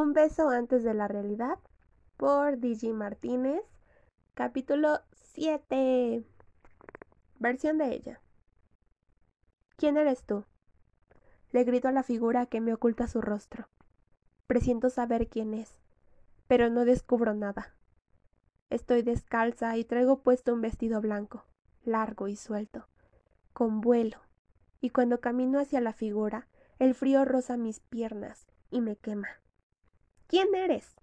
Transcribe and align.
Un 0.00 0.12
beso 0.12 0.48
antes 0.50 0.84
de 0.84 0.94
la 0.94 1.08
realidad 1.08 1.58
por 2.16 2.58
Digi 2.58 2.92
Martínez. 2.92 3.64
Capítulo 4.34 5.00
7. 5.34 6.22
Versión 7.40 7.78
de 7.78 7.94
ella. 7.96 8.20
¿Quién 9.76 9.96
eres 9.96 10.22
tú? 10.22 10.44
Le 11.50 11.64
grito 11.64 11.88
a 11.88 11.92
la 11.92 12.04
figura 12.04 12.46
que 12.46 12.60
me 12.60 12.72
oculta 12.72 13.08
su 13.08 13.20
rostro. 13.20 13.66
Presiento 14.46 14.88
saber 14.88 15.26
quién 15.26 15.52
es, 15.52 15.80
pero 16.46 16.70
no 16.70 16.84
descubro 16.84 17.34
nada. 17.34 17.74
Estoy 18.70 19.02
descalza 19.02 19.76
y 19.78 19.82
traigo 19.82 20.20
puesto 20.22 20.54
un 20.54 20.60
vestido 20.60 21.00
blanco, 21.00 21.44
largo 21.82 22.28
y 22.28 22.36
suelto, 22.36 22.86
con 23.52 23.80
vuelo, 23.80 24.18
y 24.80 24.90
cuando 24.90 25.20
camino 25.20 25.58
hacia 25.58 25.80
la 25.80 25.92
figura, 25.92 26.46
el 26.78 26.94
frío 26.94 27.24
roza 27.24 27.56
mis 27.56 27.80
piernas 27.80 28.46
y 28.70 28.80
me 28.80 28.94
quema. 28.94 29.40
¿Quién 30.28 30.54
eres? 30.54 30.94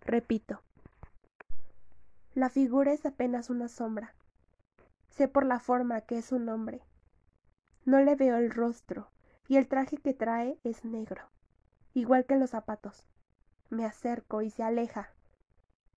repito. 0.00 0.62
La 2.32 2.48
figura 2.48 2.94
es 2.94 3.04
apenas 3.04 3.50
una 3.50 3.68
sombra. 3.68 4.14
Sé 5.10 5.28
por 5.28 5.44
la 5.44 5.60
forma 5.60 6.00
que 6.00 6.16
es 6.16 6.32
un 6.32 6.48
hombre. 6.48 6.80
No 7.84 8.00
le 8.00 8.16
veo 8.16 8.38
el 8.38 8.50
rostro, 8.50 9.10
y 9.48 9.58
el 9.58 9.68
traje 9.68 9.98
que 9.98 10.14
trae 10.14 10.58
es 10.64 10.86
negro, 10.86 11.28
igual 11.92 12.24
que 12.24 12.36
los 12.36 12.50
zapatos. 12.50 13.06
Me 13.68 13.84
acerco 13.84 14.40
y 14.40 14.48
se 14.48 14.62
aleja. 14.62 15.10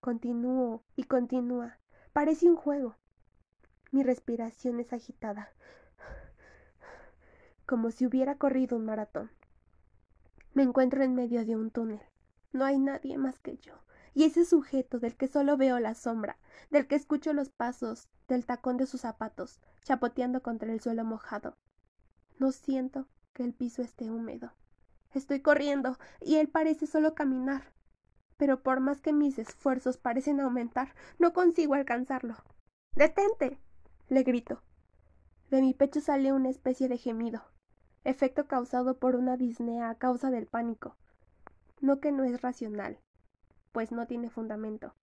Continúo 0.02 0.82
y 0.94 1.04
continúa. 1.04 1.78
Parece 2.12 2.50
un 2.50 2.56
juego. 2.56 2.96
Mi 3.92 4.02
respiración 4.02 4.78
es 4.78 4.92
agitada, 4.92 5.54
como 7.64 7.90
si 7.90 8.04
hubiera 8.04 8.34
corrido 8.34 8.76
un 8.76 8.84
maratón. 8.84 9.30
Me 10.52 10.64
encuentro 10.64 11.02
en 11.02 11.14
medio 11.14 11.46
de 11.46 11.56
un 11.56 11.70
túnel. 11.70 12.02
No 12.54 12.64
hay 12.64 12.78
nadie 12.78 13.18
más 13.18 13.40
que 13.40 13.56
yo. 13.56 13.74
Y 14.14 14.22
ese 14.22 14.44
sujeto 14.44 15.00
del 15.00 15.16
que 15.16 15.26
solo 15.26 15.56
veo 15.56 15.80
la 15.80 15.96
sombra, 15.96 16.38
del 16.70 16.86
que 16.86 16.94
escucho 16.94 17.32
los 17.32 17.50
pasos 17.50 18.08
del 18.28 18.46
tacón 18.46 18.76
de 18.76 18.86
sus 18.86 19.00
zapatos, 19.00 19.60
chapoteando 19.82 20.40
contra 20.40 20.72
el 20.72 20.80
suelo 20.80 21.04
mojado. 21.04 21.56
No 22.38 22.52
siento 22.52 23.08
que 23.32 23.42
el 23.42 23.54
piso 23.54 23.82
esté 23.82 24.08
húmedo. 24.08 24.52
Estoy 25.10 25.40
corriendo 25.40 25.98
y 26.20 26.36
él 26.36 26.46
parece 26.46 26.86
solo 26.86 27.16
caminar. 27.16 27.72
Pero 28.36 28.62
por 28.62 28.78
más 28.78 29.00
que 29.00 29.12
mis 29.12 29.36
esfuerzos 29.40 29.96
parecen 29.96 30.38
aumentar, 30.38 30.94
no 31.18 31.32
consigo 31.32 31.74
alcanzarlo. 31.74 32.36
Detente. 32.94 33.58
le 34.08 34.22
grito. 34.22 34.62
De 35.50 35.60
mi 35.60 35.74
pecho 35.74 36.00
sale 36.00 36.32
una 36.32 36.50
especie 36.50 36.86
de 36.88 36.98
gemido, 36.98 37.42
efecto 38.04 38.46
causado 38.46 39.00
por 39.00 39.16
una 39.16 39.36
disnea 39.36 39.90
a 39.90 39.98
causa 39.98 40.30
del 40.30 40.46
pánico 40.46 40.96
no 41.84 42.00
que 42.00 42.12
no 42.12 42.24
es 42.24 42.40
racional, 42.40 42.98
pues 43.72 43.92
no 43.92 44.06
tiene 44.06 44.30
fundamento. 44.30 44.94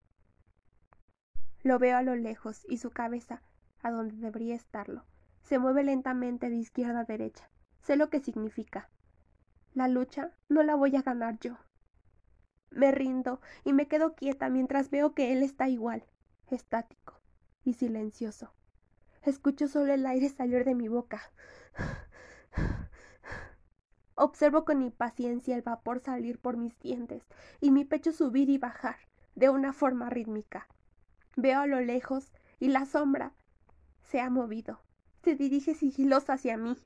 Lo 1.61 1.77
veo 1.77 1.95
a 1.95 2.01
lo 2.01 2.15
lejos 2.15 2.65
y 2.67 2.77
su 2.77 2.89
cabeza, 2.89 3.43
a 3.83 3.91
donde 3.91 4.15
debería 4.15 4.55
estarlo, 4.55 5.05
se 5.43 5.59
mueve 5.59 5.83
lentamente 5.83 6.49
de 6.49 6.55
izquierda 6.55 7.01
a 7.01 7.03
derecha. 7.03 7.49
Sé 7.83 7.97
lo 7.97 8.09
que 8.09 8.19
significa. 8.19 8.89
La 9.73 9.87
lucha 9.87 10.31
no 10.49 10.63
la 10.63 10.75
voy 10.75 10.95
a 10.95 11.03
ganar 11.03 11.37
yo. 11.39 11.57
Me 12.71 12.91
rindo 12.91 13.41
y 13.63 13.73
me 13.73 13.87
quedo 13.87 14.15
quieta 14.15 14.49
mientras 14.49 14.89
veo 14.89 15.13
que 15.13 15.33
él 15.33 15.43
está 15.43 15.69
igual, 15.69 16.03
estático 16.49 17.19
y 17.63 17.73
silencioso. 17.73 18.53
Escucho 19.21 19.67
solo 19.67 19.93
el 19.93 20.05
aire 20.07 20.29
salir 20.29 20.65
de 20.65 20.73
mi 20.73 20.87
boca. 20.87 21.21
Observo 24.23 24.65
con 24.65 24.83
impaciencia 24.83 25.55
el 25.55 25.63
vapor 25.63 25.99
salir 25.99 26.37
por 26.37 26.55
mis 26.55 26.77
dientes 26.77 27.23
y 27.59 27.71
mi 27.71 27.85
pecho 27.85 28.11
subir 28.11 28.51
y 28.51 28.59
bajar 28.59 28.97
de 29.33 29.49
una 29.49 29.73
forma 29.73 30.11
rítmica. 30.11 30.67
Veo 31.35 31.61
a 31.61 31.65
lo 31.65 31.81
lejos 31.81 32.31
y 32.59 32.67
la 32.67 32.85
sombra 32.85 33.33
se 34.03 34.21
ha 34.21 34.29
movido. 34.29 34.79
Se 35.23 35.33
dirige 35.33 35.73
sigilosa 35.73 36.33
hacia 36.33 36.55
mí. 36.55 36.77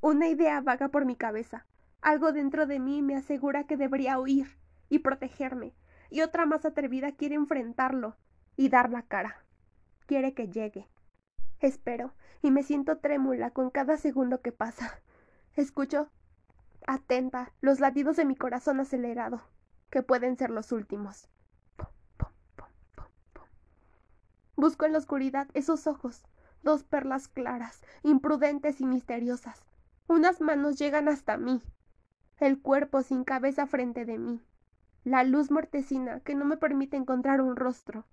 Una 0.00 0.26
idea 0.26 0.60
vaga 0.60 0.88
por 0.88 1.04
mi 1.04 1.14
cabeza. 1.14 1.66
Algo 2.00 2.32
dentro 2.32 2.66
de 2.66 2.80
mí 2.80 3.00
me 3.00 3.14
asegura 3.14 3.68
que 3.68 3.76
debería 3.76 4.18
huir 4.18 4.58
y 4.88 4.98
protegerme, 4.98 5.72
y 6.10 6.22
otra 6.22 6.46
más 6.46 6.64
atrevida 6.64 7.12
quiere 7.12 7.36
enfrentarlo 7.36 8.16
y 8.56 8.70
dar 8.70 8.90
la 8.90 9.02
cara. 9.02 9.46
Quiere 10.06 10.34
que 10.34 10.48
llegue. 10.48 10.88
Espero, 11.60 12.12
y 12.42 12.50
me 12.50 12.64
siento 12.64 12.98
trémula 12.98 13.52
con 13.52 13.70
cada 13.70 13.96
segundo 13.98 14.40
que 14.40 14.50
pasa. 14.50 15.00
Escucho 15.54 16.10
atenta, 16.86 17.52
los 17.60 17.80
latidos 17.80 18.16
de 18.16 18.24
mi 18.24 18.36
corazón 18.36 18.80
acelerado, 18.80 19.42
que 19.90 20.02
pueden 20.02 20.36
ser 20.36 20.50
los 20.50 20.72
últimos. 20.72 21.28
Busco 24.56 24.84
en 24.84 24.92
la 24.92 24.98
oscuridad 24.98 25.48
esos 25.54 25.86
ojos, 25.86 26.24
dos 26.62 26.84
perlas 26.84 27.28
claras, 27.28 27.82
imprudentes 28.02 28.80
y 28.80 28.86
misteriosas. 28.86 29.64
Unas 30.06 30.40
manos 30.40 30.78
llegan 30.78 31.08
hasta 31.08 31.36
mí, 31.36 31.62
el 32.38 32.60
cuerpo 32.60 33.02
sin 33.02 33.24
cabeza 33.24 33.66
frente 33.66 34.04
de 34.04 34.18
mí, 34.18 34.42
la 35.04 35.24
luz 35.24 35.50
mortecina 35.50 36.20
que 36.20 36.34
no 36.34 36.44
me 36.44 36.56
permite 36.56 36.96
encontrar 36.96 37.40
un 37.40 37.56
rostro. 37.56 38.06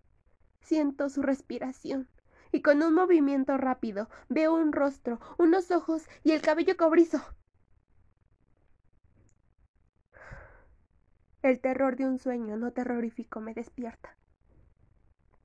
Siento 0.61 1.09
su 1.09 1.21
respiración, 1.21 2.07
y 2.51 2.61
con 2.61 2.83
un 2.83 2.93
movimiento 2.93 3.57
rápido 3.57 4.09
veo 4.29 4.53
un 4.53 4.73
rostro, 4.73 5.19
unos 5.37 5.71
ojos 5.71 6.07
y 6.23 6.31
el 6.31 6.41
cabello 6.41 6.77
cobrizo. 6.77 7.21
El 11.41 11.59
terror 11.59 11.95
de 11.95 12.05
un 12.05 12.19
sueño 12.19 12.55
no 12.55 12.71
terrorífico 12.71 13.39
me 13.39 13.55
despierta. 13.55 14.15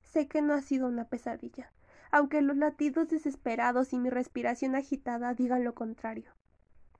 Sé 0.03 0.27
que 0.27 0.43
no 0.43 0.53
ha 0.53 0.61
sido 0.61 0.87
una 0.87 1.05
pesadilla, 1.05 1.71
aunque 2.11 2.41
los 2.41 2.55
latidos 2.55 3.09
desesperados 3.09 3.93
y 3.93 3.97
mi 3.97 4.09
respiración 4.09 4.75
agitada 4.75 5.33
digan 5.33 5.63
lo 5.63 5.73
contrario. 5.73 6.31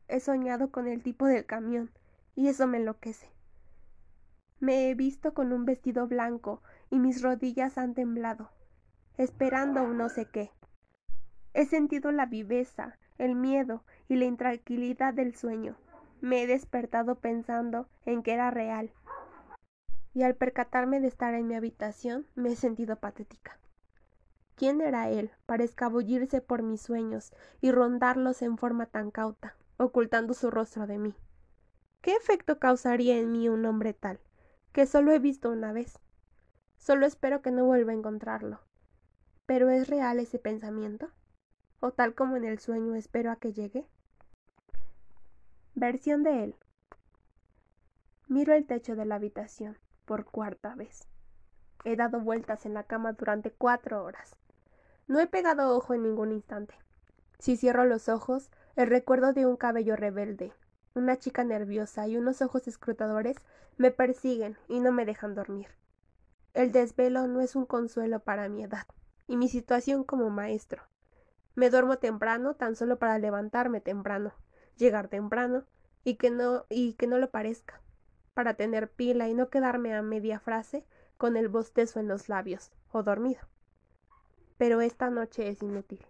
He 0.07 0.19
soñado 0.19 0.71
con 0.71 0.87
el 0.87 1.03
tipo 1.03 1.27
del 1.27 1.45
camión, 1.45 1.91
y 2.35 2.47
eso 2.47 2.65
me 2.65 2.77
enloquece. 2.77 3.29
Me 4.59 4.89
he 4.89 4.95
visto 4.95 5.35
con 5.35 5.53
un 5.53 5.65
vestido 5.65 6.07
blanco 6.07 6.63
y 6.89 6.97
mis 6.97 7.21
rodillas 7.21 7.77
han 7.77 7.93
temblado, 7.93 8.49
esperando 9.17 9.83
un 9.83 9.97
no 9.97 10.09
sé 10.09 10.25
qué. 10.25 10.51
He 11.53 11.65
sentido 11.65 12.11
la 12.11 12.25
viveza, 12.25 12.97
el 13.19 13.35
miedo 13.35 13.83
y 14.07 14.15
la 14.15 14.25
intranquilidad 14.25 15.13
del 15.13 15.35
sueño, 15.35 15.77
me 16.21 16.43
he 16.43 16.47
despertado 16.47 17.15
pensando 17.15 17.87
en 18.05 18.23
que 18.23 18.33
era 18.33 18.51
real. 18.51 18.91
Y 20.13 20.23
al 20.23 20.35
percatarme 20.35 20.99
de 20.99 21.07
estar 21.07 21.33
en 21.33 21.47
mi 21.47 21.55
habitación, 21.55 22.25
me 22.35 22.49
he 22.49 22.55
sentido 22.55 22.95
patética. 22.95 23.59
¿Quién 24.55 24.81
era 24.81 25.09
él 25.09 25.31
para 25.45 25.63
escabullirse 25.63 26.41
por 26.41 26.63
mis 26.63 26.81
sueños 26.81 27.31
y 27.61 27.71
rondarlos 27.71 28.41
en 28.41 28.57
forma 28.57 28.87
tan 28.87 29.11
cauta, 29.11 29.55
ocultando 29.77 30.33
su 30.33 30.49
rostro 30.49 30.87
de 30.87 30.97
mí? 30.97 31.15
¿Qué 32.01 32.13
efecto 32.15 32.57
causaría 32.57 33.17
en 33.17 33.31
mí 33.31 33.49
un 33.49 33.65
hombre 33.65 33.93
tal, 33.93 34.19
que 34.71 34.87
solo 34.87 35.11
he 35.11 35.19
visto 35.19 35.51
una 35.51 35.73
vez? 35.73 35.99
Solo 36.77 37.05
espero 37.05 37.41
que 37.41 37.51
no 37.51 37.65
vuelva 37.65 37.91
a 37.91 37.95
encontrarlo. 37.95 38.59
¿Pero 39.45 39.69
es 39.69 39.87
real 39.87 40.19
ese 40.19 40.39
pensamiento? 40.39 41.09
¿O 41.79 41.91
tal 41.91 42.15
como 42.15 42.37
en 42.37 42.45
el 42.45 42.59
sueño 42.59 42.95
espero 42.95 43.31
a 43.31 43.35
que 43.35 43.53
llegue? 43.53 43.87
Versión 45.79 46.23
de 46.23 46.43
él. 46.43 46.55
Miro 48.27 48.55
el 48.55 48.65
techo 48.65 48.95
de 48.95 49.05
la 49.05 49.13
habitación 49.13 49.77
por 50.05 50.25
cuarta 50.25 50.73
vez. 50.73 51.07
He 51.85 51.95
dado 51.95 52.19
vueltas 52.19 52.65
en 52.65 52.73
la 52.73 52.81
cama 52.81 53.13
durante 53.13 53.51
cuatro 53.51 54.03
horas. 54.03 54.35
No 55.05 55.19
he 55.19 55.27
pegado 55.27 55.77
ojo 55.77 55.93
en 55.93 56.01
ningún 56.01 56.31
instante. 56.31 56.73
Si 57.37 57.57
cierro 57.57 57.85
los 57.85 58.09
ojos, 58.09 58.49
el 58.75 58.87
recuerdo 58.87 59.33
de 59.33 59.45
un 59.45 59.55
cabello 59.55 59.95
rebelde, 59.95 60.51
una 60.95 61.19
chica 61.19 61.43
nerviosa 61.43 62.07
y 62.07 62.17
unos 62.17 62.41
ojos 62.41 62.67
escrutadores 62.67 63.37
me 63.77 63.91
persiguen 63.91 64.57
y 64.67 64.79
no 64.79 64.91
me 64.91 65.05
dejan 65.05 65.35
dormir. 65.35 65.67
El 66.55 66.71
desvelo 66.71 67.27
no 67.27 67.39
es 67.39 67.55
un 67.55 67.67
consuelo 67.67 68.19
para 68.19 68.49
mi 68.49 68.63
edad 68.63 68.87
y 69.27 69.37
mi 69.37 69.47
situación 69.47 70.03
como 70.03 70.31
maestro. 70.31 70.81
Me 71.53 71.69
duermo 71.69 71.99
temprano 71.99 72.55
tan 72.55 72.75
solo 72.75 72.97
para 72.97 73.19
levantarme 73.19 73.79
temprano 73.79 74.33
llegar 74.77 75.07
temprano 75.07 75.63
y 76.03 76.15
que 76.15 76.29
no 76.29 76.65
y 76.69 76.93
que 76.93 77.07
no 77.07 77.17
lo 77.17 77.29
parezca, 77.29 77.81
para 78.33 78.53
tener 78.53 78.89
pila 78.89 79.27
y 79.27 79.33
no 79.33 79.49
quedarme 79.49 79.93
a 79.95 80.01
media 80.01 80.39
frase 80.39 80.85
con 81.17 81.35
el 81.35 81.49
bostezo 81.49 81.99
en 81.99 82.07
los 82.07 82.29
labios 82.29 82.71
o 82.91 83.03
dormido. 83.03 83.41
Pero 84.57 84.81
esta 84.81 85.09
noche 85.09 85.49
es 85.49 85.61
inútil. 85.61 86.05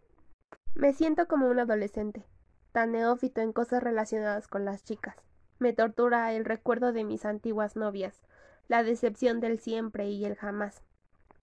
Me 0.76 0.94
siento 0.94 1.28
como 1.28 1.48
un 1.48 1.60
adolescente, 1.60 2.26
tan 2.72 2.92
neófito 2.92 3.42
en 3.42 3.54
cosas 3.54 3.82
relacionadas 3.82 4.48
con 4.48 4.66
las 4.66 4.84
chicas. 4.84 5.16
Me 5.60 5.74
tortura 5.74 6.32
el 6.34 6.46
recuerdo 6.46 6.94
de 6.94 7.04
mis 7.04 7.26
antiguas 7.26 7.76
novias, 7.76 8.22
la 8.68 8.84
decepción 8.84 9.40
del 9.40 9.60
siempre 9.60 10.10
y 10.10 10.24
el 10.26 10.36
jamás, 10.36 10.84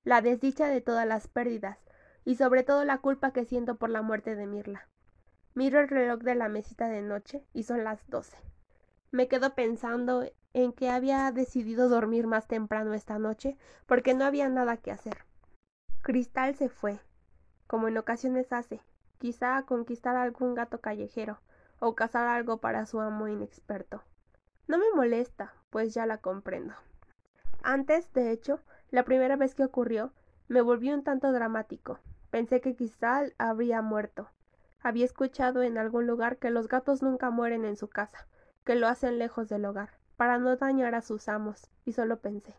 la 0.05 0.21
desdicha 0.21 0.69
de 0.69 0.81
todas 0.81 1.07
las 1.07 1.27
pérdidas, 1.27 1.79
y 2.25 2.37
sobre 2.37 2.63
todo 2.63 2.85
la 2.85 2.99
culpa 2.99 3.33
que 3.33 3.45
siento 3.45 3.77
por 3.77 3.91
la 3.91 4.03
muerte 4.03 4.37
de 4.37 4.47
Mirla. 4.47 4.89
Miro 5.55 5.79
el 5.79 5.89
reloj 5.89 6.21
de 6.21 6.35
la 6.35 6.49
mesita 6.49 6.89
de 6.89 7.01
noche 7.01 7.45
y 7.53 7.63
son 7.63 7.85
las 7.85 8.09
doce. 8.09 8.37
Me 9.13 9.29
quedo 9.29 9.55
pensando 9.55 10.25
en 10.53 10.73
que 10.73 10.91
había 10.91 11.31
decidido 11.31 11.89
dormir 11.89 12.27
más 12.27 12.49
temprano 12.49 12.93
esta 12.93 13.21
noche 13.21 13.57
porque 13.87 14.15
no 14.15 14.25
había 14.25 14.49
nada 14.49 14.77
que 14.77 14.91
hacer. 14.91 15.19
Cristal 16.03 16.57
se 16.57 16.69
fue, 16.69 16.99
como 17.69 17.87
en 17.87 17.97
ocasiones 17.97 18.53
hace, 18.53 18.81
quizá 19.19 19.57
a 19.57 19.65
conquistar 19.65 20.17
algún 20.17 20.55
gato 20.55 20.81
callejero 20.81 21.39
o 21.79 21.95
cazar 21.95 22.27
algo 22.27 22.59
para 22.59 22.87
su 22.87 23.01
amo 23.01 23.29
inexperto. 23.29 24.03
No 24.67 24.79
me 24.79 24.91
molesta, 24.95 25.55
pues 25.71 25.95
ya 25.95 26.05
la 26.05 26.19
comprendo. 26.19 26.75
Antes, 27.63 28.13
de 28.13 28.33
hecho, 28.33 28.61
la 28.91 29.05
primera 29.05 29.37
vez 29.37 29.55
que 29.55 29.65
ocurrió, 29.65 30.13
me 30.49 30.61
volví 30.61 30.93
un 30.93 31.05
tanto 31.05 31.33
dramático. 31.33 32.01
Pensé 32.31 32.61
que 32.61 32.75
Cristal 32.75 33.35
habría 33.39 33.83
muerto. 33.83 34.29
Había 34.85 35.07
escuchado 35.07 35.63
en 35.63 35.79
algún 35.79 36.07
lugar 36.07 36.37
que 36.37 36.51
los 36.51 36.69
gatos 36.69 37.03
nunca 37.03 37.31
mueren 37.31 37.65
en 37.65 37.75
su 37.75 37.89
casa, 37.89 38.27
que 38.65 38.75
lo 38.75 38.87
hacen 38.87 39.19
lejos 39.19 39.49
del 39.49 39.65
hogar, 39.65 39.89
para 40.19 40.39
no 40.39 40.55
dañar 40.57 40.95
a 40.95 41.01
sus 41.01 41.27
amos, 41.31 41.71
y 41.87 41.95
solo 41.95 42.21
pensé. 42.21 42.55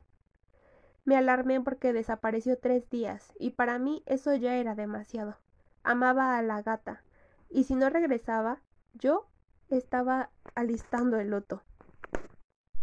Me 1.03 1.15
alarmé 1.15 1.61
porque 1.61 1.93
desapareció 1.93 2.57
tres 2.57 2.89
días, 2.89 3.31
y 3.37 3.51
para 3.51 3.77
mí 3.77 4.01
eso 4.07 4.33
ya 4.33 4.55
era 4.55 4.73
demasiado. 4.73 5.37
Amaba 5.83 6.35
a 6.39 6.41
la 6.41 6.63
gata, 6.63 7.03
y 7.51 7.65
si 7.65 7.75
no 7.75 7.91
regresaba, 7.91 8.59
yo 8.95 9.27
estaba 9.69 10.31
alistando 10.55 11.19
el 11.19 11.29
loto. 11.29 11.61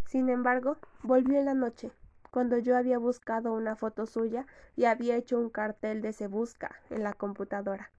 Sin 0.06 0.28
embargo, 0.28 0.76
volvió 1.02 1.36
en 1.40 1.46
la 1.46 1.54
noche, 1.54 1.90
cuando 2.30 2.58
yo 2.58 2.76
había 2.76 2.98
buscado 2.98 3.54
una 3.54 3.74
foto 3.74 4.06
suya 4.06 4.46
y 4.76 4.84
había 4.84 5.16
hecho 5.16 5.36
un 5.40 5.50
cartel 5.50 6.00
de 6.00 6.12
se 6.12 6.28
busca 6.28 6.76
en 6.90 7.02
la 7.02 7.12
computadora. 7.12 7.90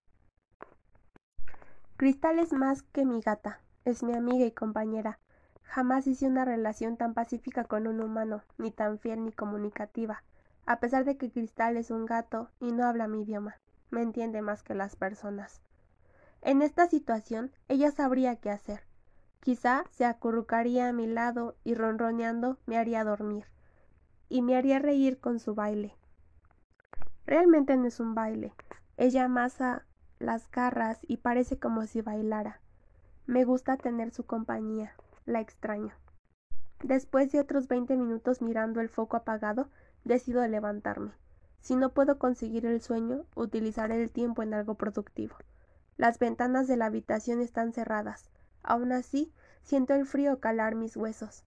Cristal 1.96 2.40
es 2.40 2.54
más 2.54 2.82
que 2.82 3.06
mi 3.06 3.22
gata, 3.22 3.60
es 3.86 4.02
mi 4.04 4.14
amiga 4.14 4.46
y 4.46 4.52
compañera. 4.52 5.20
Jamás 5.64 6.08
hice 6.08 6.28
una 6.28 6.44
relación 6.44 6.98
tan 6.98 7.14
pacífica 7.14 7.66
con 7.66 7.88
un 7.88 8.02
humano, 8.02 8.42
ni 8.58 8.72
tan 8.72 8.98
fiel 9.00 9.24
ni 9.24 9.32
comunicativa, 9.32 10.24
a 10.66 10.80
pesar 10.80 11.06
de 11.06 11.18
que 11.18 11.32
Cristal 11.32 11.78
es 11.78 11.92
un 11.92 12.06
gato 12.06 12.50
y 12.60 12.72
no 12.72 12.86
habla 12.86 13.08
mi 13.08 13.22
idioma, 13.22 13.58
me 13.92 14.02
entiende 14.02 14.42
más 14.42 14.64
que 14.64 14.74
las 14.74 14.96
personas. 14.96 15.62
En 16.42 16.62
esta 16.62 16.88
situación, 16.88 17.52
ella 17.68 17.92
sabría 17.92 18.36
qué 18.38 18.50
hacer. 18.50 18.82
Quizá 19.40 19.84
se 19.92 20.06
acurrucaría 20.06 20.90
a 20.90 20.94
mi 20.94 21.06
lado 21.06 21.56
y 21.64 21.76
ronroneando 21.76 22.58
me 22.66 22.78
haría 22.78 23.04
dormir 23.04 23.46
y 24.30 24.42
me 24.42 24.56
haría 24.56 24.80
reír 24.80 25.20
con 25.20 25.40
su 25.40 25.54
baile. 25.54 25.96
Realmente 27.26 27.78
no 27.78 27.88
es 27.88 28.00
un 28.00 28.16
baile. 28.16 28.54
Ella 28.98 29.26
amasa 29.26 29.86
las 30.24 30.50
garras 30.50 31.00
y 31.08 31.18
parece 31.18 31.60
como 31.60 31.86
si 31.86 32.02
bailara. 32.02 32.60
Me 33.26 33.44
gusta 33.44 33.78
tener 33.78 34.12
su 34.12 34.26
compañía. 34.26 34.96
La 35.26 35.40
extraño. 35.40 35.94
Después 36.82 37.32
de 37.32 37.40
otros 37.40 37.68
veinte 37.68 37.96
minutos 37.96 38.42
mirando 38.42 38.82
el 38.82 38.90
foco 38.90 39.18
apagado, 39.18 39.70
decido 40.04 40.46
levantarme. 40.48 41.12
Si 41.62 41.76
no 41.76 41.94
puedo 41.94 42.20
conseguir 42.20 42.66
el 42.66 42.82
sueño, 42.82 43.26
utilizaré 43.36 44.02
el 44.02 44.12
tiempo 44.12 44.44
en 44.44 44.54
algo 44.54 44.76
productivo. 44.76 45.36
Las 45.96 46.20
ventanas 46.20 46.68
de 46.68 46.76
la 46.76 46.88
habitación 46.88 47.40
están 47.40 47.72
cerradas. 47.72 48.30
Aún 48.64 48.92
así, 48.92 49.32
siento 49.62 49.94
el 49.94 50.06
frío 50.06 50.40
calar 50.40 50.76
mis 50.76 50.98
huesos. 50.98 51.46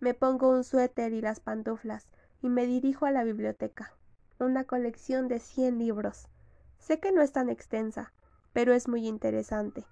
Me 0.00 0.14
pongo 0.14 0.48
un 0.50 0.64
suéter 0.64 1.12
y 1.12 1.20
las 1.20 1.40
pantuflas, 1.40 2.08
y 2.40 2.48
me 2.48 2.66
dirijo 2.66 3.04
a 3.04 3.10
la 3.10 3.24
biblioteca. 3.24 3.92
Una 4.38 4.64
colección 4.64 5.28
de 5.28 5.40
cien 5.40 5.78
libros. 5.78 6.28
Sé 6.78 7.00
que 7.00 7.12
no 7.12 7.20
es 7.20 7.32
tan 7.32 7.50
extensa, 7.50 8.12
pero 8.52 8.72
es 8.72 8.88
muy 8.88 9.06
interesante. 9.06 9.84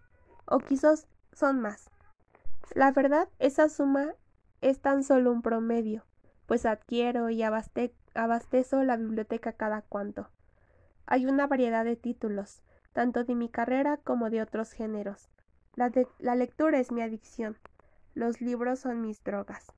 O 0.47 0.59
quizás 0.59 1.07
son 1.33 1.61
más. 1.61 1.91
La 2.75 2.93
verdad, 2.93 3.29
esa 3.39 3.69
suma 3.69 4.15
es 4.61 4.81
tan 4.81 5.05
solo 5.05 5.31
un 5.33 5.43
promedio, 5.43 6.05
pues 6.47 6.67
adquiero 6.67 7.31
y 7.31 7.43
abastezo 7.43 8.83
la 8.83 8.97
biblioteca 8.97 9.53
cada 9.53 9.83
cuanto. 9.83 10.29
Hay 11.07 11.27
una 11.27 11.47
variedad 11.47 11.85
de 11.85 11.97
títulos, 11.97 12.63
tanto 12.93 13.25
de 13.25 13.35
mi 13.35 13.49
carrera 13.49 13.99
como 13.99 14.31
de 14.31 14.43
otros 14.43 14.73
géneros. 14.73 15.29
La, 15.75 15.93
la 16.19 16.35
lectura 16.35 16.79
es 16.81 16.91
mi 16.91 17.03
adicción. 17.03 17.59
Los 18.15 18.41
libros 18.41 18.81
son 18.81 19.03
mis 19.03 19.23
drogas. 19.23 19.73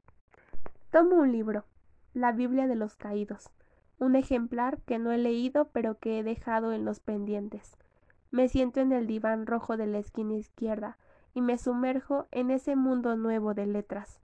Tomo 0.91 1.17
un 1.17 1.33
libro, 1.33 1.65
la 2.15 2.33
Biblia 2.33 2.67
de 2.67 2.77
los 2.77 2.97
Caídos, 2.97 3.51
un 3.99 4.17
ejemplar 4.17 4.81
que 4.83 4.99
no 4.99 5.13
he 5.13 5.19
leído 5.19 5.69
pero 5.73 5.99
que 5.99 6.19
he 6.19 6.23
dejado 6.23 6.73
en 6.73 6.85
los 6.85 7.01
pendientes. 7.01 7.77
Me 8.31 8.49
siento 8.49 8.81
en 8.81 8.93
el 8.93 9.07
diván 9.07 9.47
rojo 9.47 9.77
de 9.77 9.87
la 9.87 9.99
esquina 9.99 10.35
izquierda 10.35 10.99
y 11.35 11.41
me 11.41 11.59
sumerjo 11.59 12.29
en 12.31 12.51
ese 12.51 12.77
mundo 12.77 13.17
nuevo 13.17 13.55
de 13.55 13.67
letras. 13.67 14.21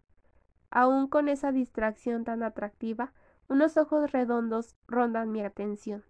Aún 0.70 1.06
con 1.06 1.28
esa 1.28 1.52
distracción 1.52 2.24
tan 2.24 2.42
atractiva, 2.42 3.12
unos 3.48 3.76
ojos 3.76 4.12
redondos 4.12 4.76
rondan 4.86 5.30
mi 5.32 5.42
atención. 5.42 6.04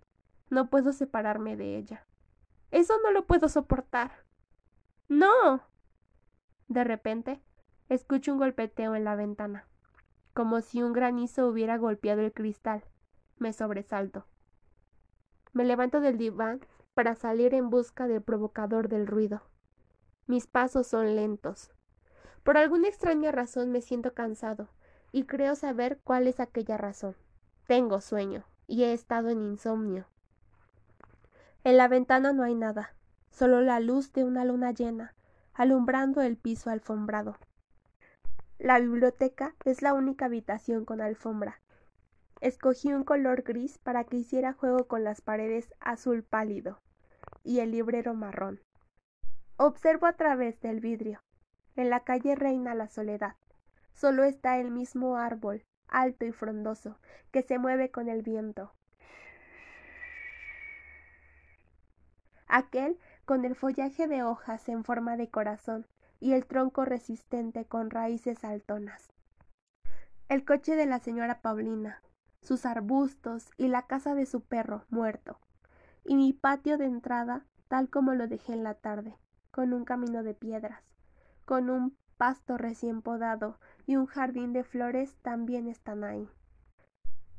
No 0.50 0.70
puedo 0.70 0.92
separarme 0.92 1.56
de 1.56 1.76
ella. 1.76 2.06
Eso 2.70 2.94
no 3.02 3.10
lo 3.10 3.26
puedo 3.26 3.48
soportar. 3.48 4.24
No. 5.08 5.62
De 6.68 6.84
repente, 6.84 7.40
escucho 7.88 8.32
un 8.32 8.38
golpeteo 8.38 8.94
en 8.94 9.04
la 9.04 9.16
ventana 9.16 9.66
como 10.34 10.60
si 10.60 10.82
un 10.82 10.92
granizo 10.92 11.48
hubiera 11.48 11.78
golpeado 11.78 12.20
el 12.20 12.32
cristal. 12.32 12.84
Me 13.38 13.52
sobresalto. 13.52 14.26
Me 15.52 15.64
levanto 15.64 16.00
del 16.00 16.18
diván 16.18 16.60
para 16.94 17.14
salir 17.14 17.54
en 17.54 17.70
busca 17.70 18.08
del 18.08 18.22
provocador 18.22 18.88
del 18.88 19.06
ruido. 19.06 19.42
Mis 20.26 20.46
pasos 20.46 20.86
son 20.86 21.16
lentos. 21.16 21.70
Por 22.42 22.56
alguna 22.56 22.88
extraña 22.88 23.32
razón 23.32 23.70
me 23.70 23.82
siento 23.82 24.14
cansado, 24.14 24.68
y 25.12 25.24
creo 25.24 25.54
saber 25.54 26.00
cuál 26.02 26.26
es 26.26 26.40
aquella 26.40 26.76
razón. 26.76 27.16
Tengo 27.66 28.00
sueño, 28.00 28.44
y 28.66 28.84
he 28.84 28.92
estado 28.92 29.28
en 29.28 29.42
insomnio. 29.42 30.06
En 31.64 31.76
la 31.76 31.88
ventana 31.88 32.32
no 32.32 32.42
hay 32.42 32.54
nada, 32.54 32.94
solo 33.30 33.60
la 33.60 33.80
luz 33.80 34.12
de 34.12 34.24
una 34.24 34.44
luna 34.44 34.72
llena, 34.72 35.14
alumbrando 35.54 36.20
el 36.22 36.36
piso 36.36 36.70
alfombrado. 36.70 37.36
La 38.58 38.78
biblioteca 38.78 39.54
es 39.64 39.82
la 39.82 39.94
única 39.94 40.26
habitación 40.26 40.84
con 40.84 41.00
alfombra. 41.00 41.60
Escogí 42.40 42.92
un 42.92 43.04
color 43.04 43.42
gris 43.42 43.78
para 43.78 44.04
que 44.04 44.16
hiciera 44.16 44.52
juego 44.52 44.86
con 44.86 45.04
las 45.04 45.20
paredes 45.20 45.72
azul 45.80 46.22
pálido 46.22 46.80
y 47.42 47.60
el 47.60 47.70
librero 47.70 48.14
marrón. 48.14 48.60
Observo 49.56 50.06
a 50.06 50.14
través 50.14 50.60
del 50.60 50.80
vidrio. 50.80 51.22
En 51.76 51.90
la 51.90 52.00
calle 52.00 52.34
reina 52.34 52.74
la 52.74 52.88
soledad. 52.88 53.36
Solo 53.94 54.24
está 54.24 54.58
el 54.58 54.70
mismo 54.70 55.16
árbol, 55.16 55.64
alto 55.88 56.24
y 56.24 56.32
frondoso, 56.32 56.98
que 57.30 57.42
se 57.42 57.58
mueve 57.58 57.90
con 57.90 58.08
el 58.08 58.22
viento. 58.22 58.72
Aquel 62.46 62.98
con 63.24 63.44
el 63.44 63.54
follaje 63.54 64.06
de 64.06 64.22
hojas 64.22 64.68
en 64.68 64.84
forma 64.84 65.16
de 65.16 65.30
corazón 65.30 65.86
y 66.20 66.32
el 66.32 66.46
tronco 66.46 66.84
resistente 66.84 67.64
con 67.64 67.90
raíces 67.90 68.44
altonas. 68.44 69.12
El 70.28 70.44
coche 70.44 70.74
de 70.74 70.86
la 70.86 70.98
señora 70.98 71.40
Paulina, 71.42 72.02
sus 72.44 72.66
arbustos 72.66 73.50
y 73.56 73.68
la 73.68 73.86
casa 73.86 74.14
de 74.14 74.26
su 74.26 74.42
perro 74.42 74.84
muerto, 74.90 75.40
y 76.04 76.14
mi 76.14 76.32
patio 76.32 76.78
de 76.78 76.84
entrada 76.84 77.44
tal 77.68 77.88
como 77.88 78.14
lo 78.14 78.28
dejé 78.28 78.52
en 78.52 78.62
la 78.62 78.74
tarde, 78.74 79.16
con 79.50 79.72
un 79.72 79.84
camino 79.84 80.22
de 80.22 80.34
piedras, 80.34 80.84
con 81.44 81.70
un 81.70 81.96
pasto 82.18 82.58
recién 82.58 83.02
podado 83.02 83.58
y 83.86 83.96
un 83.96 84.06
jardín 84.06 84.52
de 84.52 84.62
flores 84.62 85.16
también 85.22 85.66
están 85.66 86.04
ahí. 86.04 86.28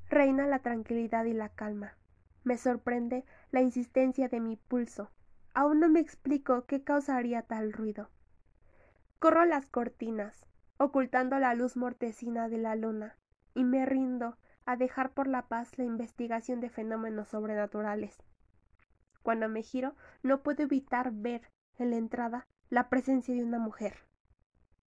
Reina 0.10 0.48
la 0.48 0.60
tranquilidad 0.60 1.26
y 1.26 1.34
la 1.34 1.50
calma. 1.50 1.96
Me 2.44 2.58
sorprende 2.58 3.26
la 3.52 3.62
insistencia 3.62 4.28
de 4.28 4.40
mi 4.40 4.56
pulso. 4.56 5.10
Aún 5.54 5.80
no 5.80 5.90
me 5.90 6.00
explico 6.00 6.66
qué 6.66 6.84
causaría 6.84 7.42
tal 7.44 7.74
ruido. 7.74 8.10
Corro 9.20 9.46
las 9.46 9.66
cortinas, 9.66 10.46
ocultando 10.78 11.40
la 11.40 11.56
luz 11.56 11.78
mortecina 11.78 12.50
de 12.50 12.58
la 12.58 12.76
luna, 12.76 13.18
y 13.56 13.64
me 13.64 13.86
rindo 13.86 14.38
a 14.66 14.76
dejar 14.76 15.14
por 15.14 15.28
la 15.28 15.48
paz 15.48 15.78
la 15.78 15.86
investigación 15.86 16.60
de 16.60 16.70
fenómenos 16.70 17.28
sobrenaturales. 17.30 18.18
Cuando 19.22 19.50
me 19.50 19.64
giro, 19.64 19.96
no 20.24 20.44
puedo 20.44 20.64
evitar 20.64 21.12
ver 21.12 21.50
en 21.78 21.92
la 21.92 21.98
entrada 21.98 22.48
la 22.70 22.90
presencia 22.90 23.34
de 23.34 23.44
una 23.44 23.60
mujer. 23.60 23.98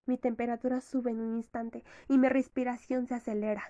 Mi 0.07 0.19
temperatura 0.19 0.81
sube 0.81 1.11
en 1.11 1.21
un 1.21 1.37
instante 1.37 1.85
y 2.09 2.19
mi 2.19 2.29
respiración 2.29 3.07
se 3.07 3.15
acelera. 3.15 3.65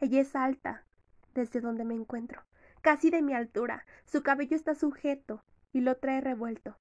Ella 0.00 0.20
es 0.20 0.34
alta, 0.34 0.84
desde 1.34 1.60
donde 1.60 1.84
me 1.84 1.94
encuentro, 1.94 2.42
casi 2.80 3.10
de 3.10 3.22
mi 3.22 3.34
altura. 3.34 3.86
Su 4.04 4.22
cabello 4.22 4.56
está 4.56 4.74
sujeto 4.74 5.44
y 5.72 5.80
lo 5.80 5.96
trae 5.96 6.20
revuelto. 6.20 6.76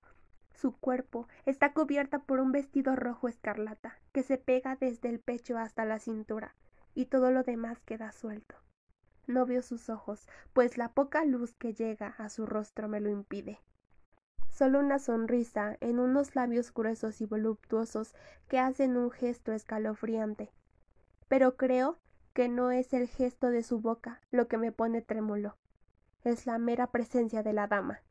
Su 0.62 0.78
cuerpo 0.78 1.28
está 1.48 1.74
cubierta 1.74 2.20
por 2.20 2.40
un 2.40 2.52
vestido 2.52 2.96
rojo 2.96 3.28
escarlata 3.28 3.98
que 4.12 4.22
se 4.22 4.38
pega 4.38 4.76
desde 4.76 5.10
el 5.10 5.20
pecho 5.20 5.58
hasta 5.58 5.86
la 5.86 5.98
cintura, 5.98 6.54
y 6.94 7.08
todo 7.08 7.32
lo 7.32 7.42
demás 7.42 7.80
queda 7.82 8.12
suelto. 8.12 8.54
No 9.26 9.48
veo 9.48 9.64
sus 9.64 9.90
ojos, 9.90 10.28
pues 10.54 10.78
la 10.78 10.90
poca 10.90 11.26
luz 11.26 11.56
que 11.56 11.74
llega 11.74 12.10
a 12.20 12.30
su 12.30 12.46
rostro 12.46 12.88
me 12.88 13.00
lo 13.00 13.10
impide. 13.10 13.58
solo 14.52 14.78
una 14.78 15.00
sonrisa 15.00 15.78
en 15.80 15.98
unos 15.98 16.36
labios 16.36 16.72
gruesos 16.72 17.22
y 17.22 17.26
voluptuosos 17.26 18.14
que 18.48 18.60
hacen 18.60 18.98
un 18.98 19.10
gesto 19.10 19.54
escalofriante. 19.54 20.52
Pero 21.28 21.58
creo 21.58 21.98
que 22.34 22.50
no 22.50 22.70
es 22.70 22.94
el 22.94 23.08
gesto 23.08 23.50
de 23.50 23.64
su 23.64 23.80
boca 23.80 24.22
lo 24.30 24.48
que 24.48 24.60
me 24.60 24.72
pone 24.72 25.02
trémulo. 25.02 25.58
Es 26.24 26.46
la 26.46 26.60
mera 26.60 26.86
presencia 26.92 27.42
de 27.42 27.54
la 27.54 27.66
dama, 27.66 28.04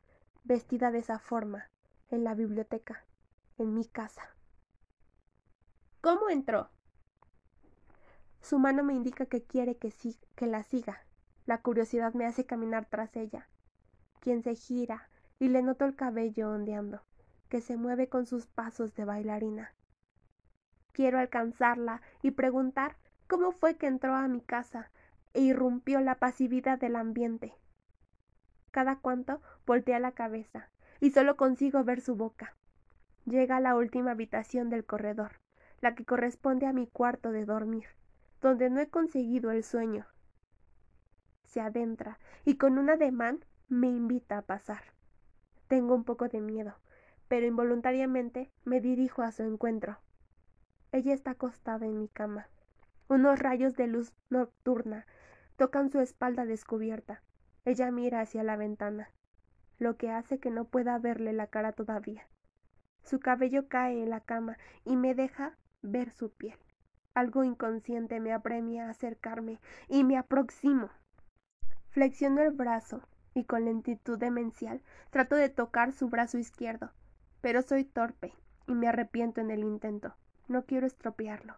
vestida 0.43 0.91
de 0.91 0.99
esa 0.99 1.17
forma, 1.17 1.69
en 2.11 2.23
la 2.23 2.35
biblioteca, 2.35 3.05
en 3.57 3.73
mi 3.73 3.85
casa. 3.85 4.35
¿Cómo 6.01 6.29
entró? 6.29 6.69
Su 8.41 8.59
mano 8.59 8.83
me 8.83 8.93
indica 8.93 9.25
que 9.25 9.43
quiere 9.43 9.77
que, 9.77 9.93
que 10.35 10.47
la 10.47 10.63
siga. 10.63 11.05
La 11.45 11.61
curiosidad 11.61 12.13
me 12.13 12.25
hace 12.25 12.45
caminar 12.45 12.85
tras 12.89 13.15
ella. 13.15 13.47
Quien 14.19 14.43
se 14.43 14.55
gira 14.55 15.09
y 15.39 15.47
le 15.47 15.61
noto 15.61 15.85
el 15.85 15.95
cabello 15.95 16.51
ondeando, 16.51 17.01
que 17.49 17.61
se 17.61 17.77
mueve 17.77 18.09
con 18.09 18.25
sus 18.25 18.45
pasos 18.45 18.93
de 18.95 19.05
bailarina. 19.05 19.73
Quiero 20.91 21.19
alcanzarla 21.19 22.01
y 22.21 22.31
preguntar 22.31 22.97
cómo 23.27 23.51
fue 23.51 23.77
que 23.77 23.87
entró 23.87 24.15
a 24.15 24.27
mi 24.27 24.41
casa 24.41 24.91
e 25.33 25.41
irrumpió 25.41 26.01
la 26.01 26.15
pasividad 26.15 26.77
del 26.77 26.95
ambiente. 26.95 27.53
Cada 28.71 28.97
cuanto 28.97 29.41
voltea 29.65 29.99
la 29.99 30.11
cabeza 30.11 30.69
y 31.01 31.11
solo 31.11 31.35
consigo 31.35 31.83
ver 31.83 31.99
su 31.99 32.15
boca. 32.15 32.55
Llega 33.25 33.57
a 33.57 33.59
la 33.59 33.75
última 33.75 34.11
habitación 34.11 34.69
del 34.69 34.85
corredor, 34.85 35.41
la 35.81 35.95
que 35.95 36.05
corresponde 36.05 36.67
a 36.67 36.73
mi 36.73 36.87
cuarto 36.87 37.31
de 37.31 37.43
dormir, 37.43 37.87
donde 38.39 38.69
no 38.69 38.79
he 38.79 38.87
conseguido 38.87 39.51
el 39.51 39.63
sueño. 39.63 40.05
Se 41.43 41.59
adentra 41.59 42.19
y 42.45 42.55
con 42.55 42.77
un 42.77 42.89
ademán 42.89 43.43
me 43.67 43.87
invita 43.87 44.37
a 44.37 44.41
pasar. 44.43 44.83
Tengo 45.67 45.95
un 45.95 46.03
poco 46.03 46.29
de 46.29 46.39
miedo, 46.39 46.75
pero 47.27 47.47
involuntariamente 47.47 48.51
me 48.63 48.79
dirijo 48.79 49.23
a 49.23 49.31
su 49.31 49.43
encuentro. 49.43 49.97
Ella 50.91 51.13
está 51.13 51.31
acostada 51.31 51.85
en 51.85 51.97
mi 51.97 52.09
cama. 52.09 52.47
Unos 53.07 53.39
rayos 53.39 53.75
de 53.75 53.87
luz 53.87 54.13
nocturna 54.29 55.05
tocan 55.57 55.89
su 55.89 55.99
espalda 55.99 56.45
descubierta. 56.45 57.23
Ella 57.65 57.91
mira 57.91 58.21
hacia 58.21 58.43
la 58.43 58.55
ventana, 58.55 59.09
lo 59.81 59.97
que 59.97 60.11
hace 60.11 60.37
que 60.37 60.51
no 60.51 60.65
pueda 60.65 60.99
verle 60.99 61.33
la 61.33 61.47
cara 61.47 61.71
todavía. 61.71 62.27
Su 63.03 63.19
cabello 63.19 63.67
cae 63.67 64.03
en 64.03 64.11
la 64.11 64.19
cama 64.19 64.59
y 64.85 64.95
me 64.95 65.15
deja 65.15 65.57
ver 65.81 66.11
su 66.11 66.31
piel. 66.31 66.57
Algo 67.15 67.43
inconsciente 67.43 68.19
me 68.19 68.31
apremia 68.31 68.85
a 68.85 68.91
acercarme 68.91 69.59
y 69.87 70.03
me 70.03 70.19
aproximo. 70.19 70.91
Flexiono 71.89 72.43
el 72.43 72.51
brazo 72.51 73.01
y 73.33 73.45
con 73.45 73.65
lentitud 73.65 74.19
demencial 74.19 74.83
trato 75.09 75.35
de 75.35 75.49
tocar 75.49 75.93
su 75.93 76.09
brazo 76.09 76.37
izquierdo, 76.37 76.91
pero 77.41 77.63
soy 77.63 77.83
torpe 77.83 78.35
y 78.67 78.75
me 78.75 78.87
arrepiento 78.87 79.41
en 79.41 79.49
el 79.49 79.63
intento. 79.63 80.13
No 80.47 80.63
quiero 80.65 80.85
estropearlo. 80.85 81.55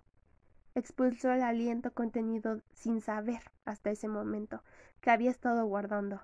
Expulsó 0.76 1.34
el 1.34 1.44
aliento 1.44 1.94
contenido 1.94 2.62
sin 2.72 3.02
saber, 3.02 3.42
hasta 3.66 3.92
ese 3.92 4.08
momento, 4.08 4.64
que 5.02 5.12
había 5.12 5.30
estado 5.30 5.66
guardando. 5.66 6.22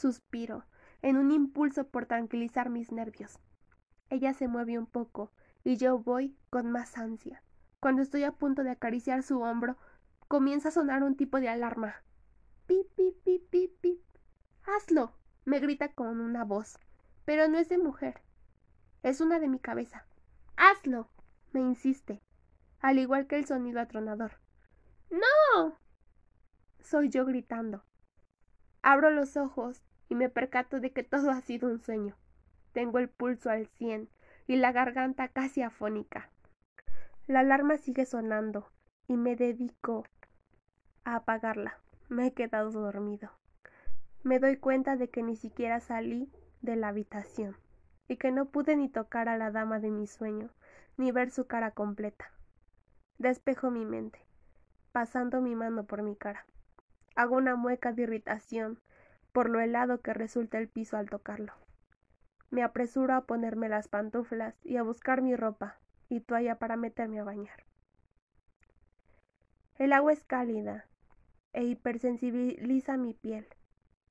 Suspiro, 0.00 0.64
en 1.02 1.18
un 1.18 1.30
impulso 1.30 1.86
por 1.86 2.06
tranquilizar 2.06 2.70
mis 2.70 2.90
nervios. 2.90 3.38
Ella 4.08 4.32
se 4.32 4.48
mueve 4.48 4.78
un 4.78 4.86
poco, 4.86 5.30
y 5.62 5.76
yo 5.76 5.98
voy 5.98 6.34
con 6.48 6.70
más 6.70 6.96
ansia. 6.96 7.42
Cuando 7.80 8.00
estoy 8.00 8.24
a 8.24 8.32
punto 8.32 8.64
de 8.64 8.70
acariciar 8.70 9.22
su 9.22 9.40
hombro, 9.40 9.76
comienza 10.26 10.70
a 10.70 10.72
sonar 10.72 11.02
un 11.02 11.16
tipo 11.16 11.38
de 11.38 11.50
alarma. 11.50 11.96
Pip, 12.66 12.86
pip, 12.94 13.14
pip, 13.24 13.50
pip, 13.50 13.80
pip. 13.82 14.00
Hazlo, 14.64 15.12
me 15.44 15.60
grita 15.60 15.92
con 15.92 16.18
una 16.20 16.44
voz, 16.44 16.78
pero 17.26 17.46
no 17.48 17.58
es 17.58 17.68
de 17.68 17.76
mujer. 17.76 18.22
Es 19.02 19.20
una 19.20 19.38
de 19.38 19.48
mi 19.48 19.58
cabeza. 19.58 20.06
Hazlo 20.56 21.10
me 21.52 21.60
insiste, 21.60 22.22
al 22.80 22.98
igual 22.98 23.26
que 23.26 23.36
el 23.36 23.44
sonido 23.44 23.80
atronador. 23.80 24.40
¡No! 25.10 25.78
Soy 26.80 27.10
yo 27.10 27.26
gritando. 27.26 27.84
Abro 28.82 29.10
los 29.10 29.36
ojos 29.36 29.82
y 30.10 30.16
me 30.16 30.28
percato 30.28 30.80
de 30.80 30.92
que 30.92 31.04
todo 31.04 31.30
ha 31.30 31.40
sido 31.40 31.68
un 31.68 31.78
sueño. 31.78 32.16
Tengo 32.72 32.98
el 32.98 33.08
pulso 33.08 33.48
al 33.48 33.68
cien 33.78 34.10
y 34.46 34.56
la 34.56 34.72
garganta 34.72 35.28
casi 35.28 35.62
afónica. 35.62 36.28
La 37.26 37.40
alarma 37.40 37.78
sigue 37.78 38.04
sonando 38.04 38.68
y 39.06 39.16
me 39.16 39.36
dedico 39.36 40.04
a 41.04 41.14
apagarla. 41.14 41.78
Me 42.08 42.26
he 42.26 42.34
quedado 42.34 42.70
dormido. 42.72 43.30
Me 44.24 44.40
doy 44.40 44.56
cuenta 44.56 44.96
de 44.96 45.08
que 45.08 45.22
ni 45.22 45.36
siquiera 45.36 45.78
salí 45.78 46.30
de 46.60 46.74
la 46.74 46.88
habitación 46.88 47.56
y 48.08 48.16
que 48.16 48.32
no 48.32 48.46
pude 48.46 48.76
ni 48.76 48.88
tocar 48.88 49.28
a 49.28 49.38
la 49.38 49.52
dama 49.52 49.78
de 49.78 49.90
mi 49.90 50.08
sueño, 50.08 50.50
ni 50.96 51.12
ver 51.12 51.30
su 51.30 51.46
cara 51.46 51.70
completa. 51.70 52.32
Despejo 53.18 53.70
mi 53.70 53.84
mente, 53.84 54.18
pasando 54.90 55.40
mi 55.40 55.54
mano 55.54 55.84
por 55.84 56.02
mi 56.02 56.16
cara. 56.16 56.44
Hago 57.14 57.36
una 57.36 57.54
mueca 57.54 57.92
de 57.92 58.02
irritación 58.02 58.80
por 59.32 59.48
lo 59.48 59.60
helado 59.60 60.00
que 60.00 60.14
resulta 60.14 60.58
el 60.58 60.68
piso 60.68 60.96
al 60.96 61.08
tocarlo. 61.08 61.52
Me 62.50 62.62
apresuro 62.62 63.14
a 63.14 63.26
ponerme 63.26 63.68
las 63.68 63.88
pantuflas 63.88 64.54
y 64.64 64.76
a 64.76 64.82
buscar 64.82 65.22
mi 65.22 65.36
ropa 65.36 65.78
y 66.08 66.20
toalla 66.20 66.58
para 66.58 66.76
meterme 66.76 67.20
a 67.20 67.24
bañar. 67.24 67.64
El 69.78 69.92
agua 69.92 70.12
es 70.12 70.24
cálida 70.24 70.86
e 71.52 71.64
hipersensibiliza 71.64 72.96
mi 72.96 73.14
piel. 73.14 73.46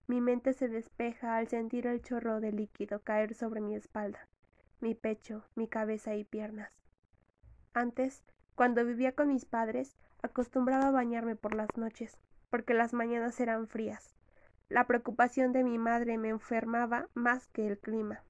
Mi 0.08 0.22
mente 0.22 0.54
se 0.54 0.68
despeja 0.68 1.38
al 1.38 1.48
sentir 1.48 1.86
el 1.86 2.02
chorro 2.02 2.40
de 2.40 2.52
líquido 2.52 3.02
caer 3.02 3.36
sobre 3.36 3.62
mi 3.62 3.76
espalda, 3.76 4.28
mi 4.80 4.96
pecho, 4.96 5.44
mi 5.56 5.68
cabeza 5.68 6.16
y 6.16 6.24
piernas. 6.24 6.72
Antes, 7.74 8.24
cuando 8.56 8.84
vivía 8.84 9.12
con 9.12 9.28
mis 9.28 9.46
padres, 9.46 9.96
acostumbraba 10.24 10.88
a 10.88 10.92
bañarme 10.92 11.36
por 11.36 11.54
las 11.54 11.70
noches, 11.78 12.18
porque 12.50 12.74
las 12.74 12.94
mañanas 12.94 13.40
eran 13.40 13.68
frías. 13.68 14.16
La 14.70 14.86
preocupación 14.86 15.52
de 15.52 15.64
mi 15.64 15.80
madre 15.80 16.20
me 16.20 16.30
enfermaba 16.30 17.10
más 17.16 17.48
que 17.48 17.68
el 17.68 17.80
clima. 17.80 18.24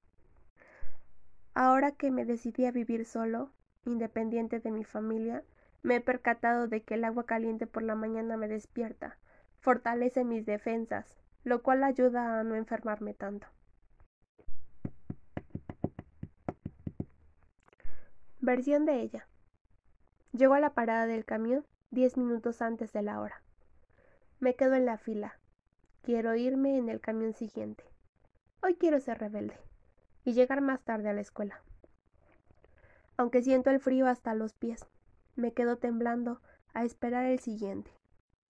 Ahora 1.52 1.92
que 1.92 2.10
me 2.10 2.24
decidí 2.24 2.64
a 2.64 2.72
vivir 2.72 3.04
solo, 3.04 3.50
independiente 3.84 4.58
de 4.58 4.70
mi 4.70 4.84
familia, 4.84 5.44
me 5.82 5.96
he 5.96 6.00
percatado 6.00 6.66
de 6.66 6.82
que 6.82 6.94
el 6.94 7.04
agua 7.04 7.26
caliente 7.26 7.66
por 7.66 7.82
la 7.82 7.94
mañana 7.94 8.38
me 8.38 8.48
despierta, 8.48 9.18
fortalece 9.58 10.24
mis 10.24 10.46
defensas, 10.46 11.18
lo 11.44 11.62
cual 11.62 11.84
ayuda 11.84 12.40
a 12.40 12.44
no 12.44 12.54
enfermarme 12.54 13.12
tanto. 13.12 13.46
Versión 18.40 18.86
de 18.86 19.00
ella. 19.00 19.28
Llego 20.32 20.54
a 20.54 20.60
la 20.60 20.72
parada 20.72 21.04
del 21.04 21.26
camión 21.26 21.66
diez 21.90 22.16
minutos 22.16 22.62
antes 22.62 22.94
de 22.94 23.02
la 23.02 23.20
hora. 23.20 23.42
Me 24.38 24.54
quedo 24.54 24.74
en 24.74 24.86
la 24.86 24.96
fila. 24.96 25.39
Quiero 26.02 26.34
irme 26.34 26.78
en 26.78 26.88
el 26.88 26.98
camión 26.98 27.34
siguiente. 27.34 27.84
Hoy 28.62 28.76
quiero 28.76 28.98
ser 29.00 29.18
rebelde 29.18 29.58
y 30.24 30.32
llegar 30.32 30.62
más 30.62 30.82
tarde 30.82 31.10
a 31.10 31.12
la 31.12 31.20
escuela. 31.20 31.60
Aunque 33.18 33.42
siento 33.42 33.68
el 33.68 33.80
frío 33.80 34.06
hasta 34.06 34.34
los 34.34 34.54
pies, 34.54 34.86
me 35.36 35.52
quedo 35.52 35.76
temblando 35.76 36.40
a 36.72 36.84
esperar 36.84 37.26
el 37.26 37.38
siguiente. 37.38 37.90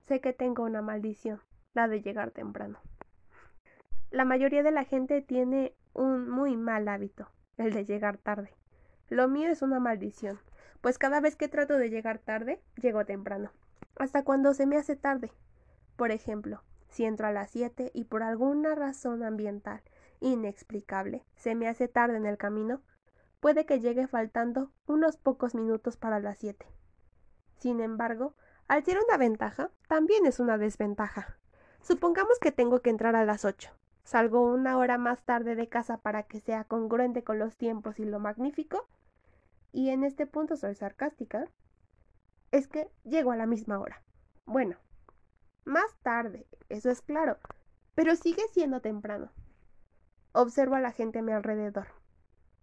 Sé 0.07 0.21
que 0.21 0.33
tengo 0.33 0.63
una 0.63 0.81
maldición, 0.81 1.41
la 1.75 1.89
de 1.89 2.01
llegar 2.03 2.31
temprano. 2.31 2.79
La 4.13 4.25
mayoría 4.25 4.63
de 4.63 4.71
la 4.71 4.85
gente 4.85 5.21
tiene 5.21 5.75
un 5.93 6.31
muy 6.31 6.57
mal 6.57 6.87
hábito, 6.87 7.29
el 7.57 7.73
de 7.73 7.85
llegar 7.85 8.17
tarde. 8.19 8.55
Lo 9.09 9.27
mío 9.27 9.51
es 9.51 9.63
una 9.63 9.81
maldición, 9.81 10.39
pues 10.81 10.99
cada 10.99 11.21
vez 11.21 11.35
que 11.35 11.49
trato 11.49 11.79
de 11.79 11.91
llegar 11.91 12.21
tarde, 12.21 12.63
llego 12.81 13.05
temprano. 13.05 13.51
Hasta 13.97 14.23
cuando 14.23 14.55
se 14.55 14.67
me 14.67 14.77
hace 14.77 14.95
tarde. 14.95 15.33
Por 15.97 16.13
ejemplo, 16.13 16.63
si 16.91 17.05
entro 17.05 17.27
a 17.27 17.33
las 17.33 17.51
siete 17.51 17.91
y 17.95 18.05
por 18.05 18.23
alguna 18.23 18.75
razón 18.75 19.23
ambiental 19.23 19.83
inexplicable 20.21 21.25
se 21.35 21.55
me 21.55 21.69
hace 21.69 21.89
tarde 21.89 22.17
en 22.17 22.27
el 22.27 22.37
camino, 22.37 22.83
puede 23.41 23.65
que 23.65 23.81
llegue 23.81 24.07
faltando 24.07 24.71
unos 24.87 25.17
pocos 25.17 25.55
minutos 25.55 25.97
para 25.97 26.21
las 26.21 26.39
siete. 26.39 26.67
Sin 27.57 27.81
embargo, 27.81 28.35
al 28.69 28.85
ser 28.85 28.99
una 29.05 29.17
ventaja, 29.17 29.71
también 29.89 30.27
es 30.27 30.39
una 30.39 30.59
desventaja. 30.59 31.39
Supongamos 31.81 32.39
que 32.39 32.53
tengo 32.53 32.81
que 32.83 32.91
entrar 32.91 33.17
a 33.17 33.25
las 33.25 33.45
ocho. 33.45 33.71
Salgo 34.05 34.43
una 34.43 34.77
hora 34.77 34.99
más 34.99 35.25
tarde 35.25 35.55
de 35.55 35.69
casa 35.69 35.99
para 35.99 36.25
que 36.25 36.41
sea 36.41 36.65
congruente 36.65 37.25
con 37.25 37.39
los 37.39 37.57
tiempos 37.57 37.99
y 37.99 38.05
lo 38.05 38.19
magnífico, 38.19 38.89
y 39.73 39.91
en 39.91 40.05
este 40.05 40.27
punto 40.27 40.57
soy 40.57 40.75
sarcástica, 40.75 41.49
es 42.51 42.67
que 42.67 42.91
llego 43.05 43.33
a 43.33 43.37
la 43.37 43.47
misma 43.47 43.79
hora. 43.79 44.03
Bueno, 44.47 44.77
más 45.71 45.97
tarde, 46.03 46.47
eso 46.69 46.91
es 46.91 47.01
claro, 47.01 47.39
pero 47.95 48.17
sigue 48.17 48.43
siendo 48.53 48.81
temprano. 48.81 49.31
Observo 50.33 50.75
a 50.75 50.81
la 50.81 50.93
gente 50.93 51.21
a 51.21 51.23
mi 51.23 51.33
alrededor. 51.33 51.89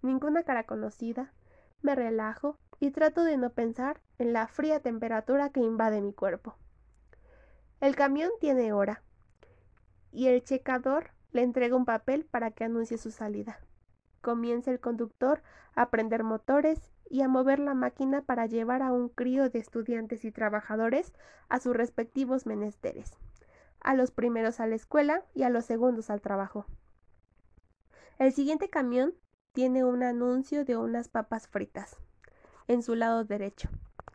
Ninguna 0.01 0.43
cara 0.43 0.65
conocida. 0.65 1.33
Me 1.81 1.95
relajo 1.95 2.57
y 2.79 2.91
trato 2.91 3.23
de 3.23 3.37
no 3.37 3.51
pensar 3.51 4.01
en 4.19 4.33
la 4.33 4.47
fría 4.47 4.79
temperatura 4.79 5.49
que 5.49 5.59
invade 5.59 6.01
mi 6.01 6.13
cuerpo. 6.13 6.55
El 7.79 7.95
camión 7.95 8.31
tiene 8.39 8.73
hora 8.73 9.03
y 10.11 10.27
el 10.27 10.43
checador 10.43 11.11
Le 11.31 11.43
entrega 11.43 11.75
un 11.75 11.85
papel 11.85 12.25
para 12.25 12.51
que 12.51 12.63
anuncie 12.63 12.97
su 12.97 13.11
salida. 13.11 13.59
Comienza 14.21 14.71
el 14.71 14.79
conductor 14.79 15.43
a 15.75 15.89
prender 15.89 16.23
motores 16.23 16.79
y 17.09 17.21
a 17.21 17.27
mover 17.27 17.59
la 17.59 17.73
máquina 17.73 18.21
para 18.21 18.45
llevar 18.45 18.81
a 18.83 18.91
un 18.91 19.09
crío 19.09 19.49
de 19.49 19.59
estudiantes 19.59 20.25
y 20.25 20.31
trabajadores 20.31 21.13
a 21.49 21.59
sus 21.59 21.75
respectivos 21.75 22.45
menesteres, 22.45 23.11
a 23.79 23.95
los 23.95 24.11
primeros 24.11 24.59
a 24.59 24.67
la 24.67 24.75
escuela 24.75 25.23
y 25.33 25.43
a 25.43 25.49
los 25.49 25.65
segundos 25.65 26.09
al 26.09 26.21
trabajo. 26.21 26.65
El 28.19 28.33
siguiente 28.33 28.69
camión 28.69 29.13
tiene 29.53 29.83
un 29.83 30.03
anuncio 30.03 30.65
de 30.65 30.77
unas 30.77 31.07
papas 31.07 31.47
fritas 31.47 31.97
en 32.67 32.83
su 32.83 32.95
lado 32.95 33.23
derecho, 33.23 33.69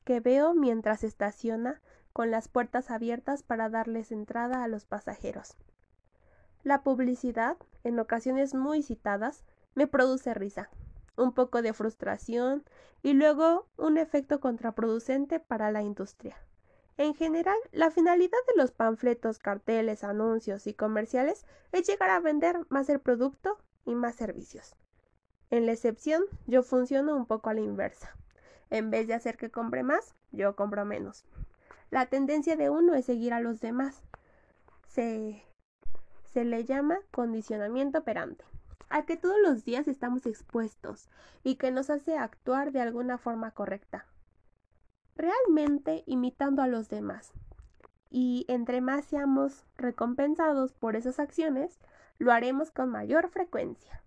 que 0.04 0.20
veo 0.20 0.54
mientras 0.54 1.04
estaciona 1.04 1.80
con 2.12 2.30
las 2.30 2.48
puertas 2.48 2.90
abiertas 2.90 3.42
para 3.42 3.70
darles 3.70 4.12
entrada 4.12 4.62
a 4.62 4.68
los 4.68 4.84
pasajeros. 4.84 5.56
La 6.62 6.82
publicidad, 6.82 7.56
en 7.82 7.98
ocasiones 7.98 8.54
muy 8.54 8.82
citadas, 8.82 9.44
me 9.74 9.86
produce 9.86 10.34
risa, 10.34 10.68
un 11.16 11.32
poco 11.32 11.62
de 11.62 11.72
frustración 11.72 12.64
y 13.02 13.12
luego 13.14 13.66
un 13.76 13.98
efecto 13.98 14.40
contraproducente 14.40 15.40
para 15.40 15.70
la 15.70 15.82
industria. 15.82 16.36
En 16.96 17.14
general, 17.14 17.56
la 17.72 17.90
finalidad 17.90 18.38
de 18.48 18.60
los 18.60 18.70
panfletos, 18.70 19.38
carteles, 19.38 20.04
anuncios 20.04 20.66
y 20.66 20.74
comerciales 20.74 21.46
es 21.72 21.86
llegar 21.86 22.10
a 22.10 22.20
vender 22.20 22.60
más 22.68 22.88
el 22.88 23.00
producto 23.00 23.58
y 23.84 23.94
más 23.94 24.14
servicios. 24.14 24.76
En 25.50 25.66
la 25.66 25.72
excepción, 25.72 26.22
yo 26.46 26.62
funciono 26.62 27.16
un 27.16 27.26
poco 27.26 27.50
a 27.50 27.54
la 27.54 27.60
inversa. 27.60 28.16
En 28.70 28.90
vez 28.90 29.06
de 29.06 29.14
hacer 29.14 29.36
que 29.36 29.50
compre 29.50 29.82
más, 29.82 30.14
yo 30.30 30.54
compro 30.54 30.84
menos. 30.84 31.24
La 31.90 32.06
tendencia 32.06 32.56
de 32.56 32.70
uno 32.70 32.94
es 32.94 33.04
seguir 33.04 33.32
a 33.32 33.40
los 33.40 33.60
demás. 33.60 34.02
Se, 34.88 35.42
se 36.24 36.44
le 36.44 36.64
llama 36.64 36.98
condicionamiento 37.10 37.98
operante 37.98 38.44
a 38.92 39.06
que 39.06 39.16
todos 39.16 39.36
los 39.42 39.64
días 39.64 39.88
estamos 39.88 40.26
expuestos 40.26 41.08
y 41.42 41.56
que 41.56 41.70
nos 41.70 41.88
hace 41.88 42.18
actuar 42.18 42.72
de 42.72 42.82
alguna 42.82 43.16
forma 43.16 43.50
correcta. 43.50 44.04
Realmente 45.16 46.04
imitando 46.06 46.60
a 46.60 46.66
los 46.66 46.90
demás. 46.90 47.32
Y 48.10 48.44
entre 48.48 48.82
más 48.82 49.06
seamos 49.06 49.64
recompensados 49.78 50.74
por 50.74 50.94
esas 50.94 51.18
acciones, 51.18 51.80
lo 52.18 52.32
haremos 52.32 52.70
con 52.70 52.90
mayor 52.90 53.30
frecuencia. 53.30 54.02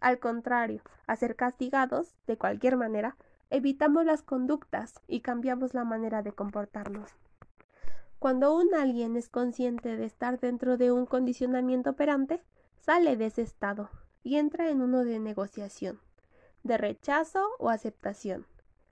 Al 0.00 0.18
contrario, 0.18 0.82
a 1.06 1.14
ser 1.14 1.36
castigados, 1.36 2.16
de 2.26 2.36
cualquier 2.36 2.76
manera, 2.76 3.16
evitamos 3.50 4.04
las 4.04 4.22
conductas 4.22 5.00
y 5.06 5.20
cambiamos 5.20 5.74
la 5.74 5.84
manera 5.84 6.22
de 6.22 6.32
comportarnos. 6.32 7.12
Cuando 8.18 8.56
un 8.56 8.74
alguien 8.74 9.14
es 9.14 9.28
consciente 9.28 9.96
de 9.96 10.06
estar 10.06 10.40
dentro 10.40 10.76
de 10.76 10.90
un 10.90 11.06
condicionamiento 11.06 11.90
operante, 11.90 12.42
sale 12.80 13.16
de 13.16 13.26
ese 13.26 13.42
estado 13.42 13.90
y 14.24 14.38
entra 14.38 14.70
en 14.70 14.80
uno 14.80 15.04
de 15.04 15.20
negociación, 15.20 16.00
de 16.64 16.78
rechazo 16.78 17.46
o 17.58 17.68
aceptación. 17.68 18.46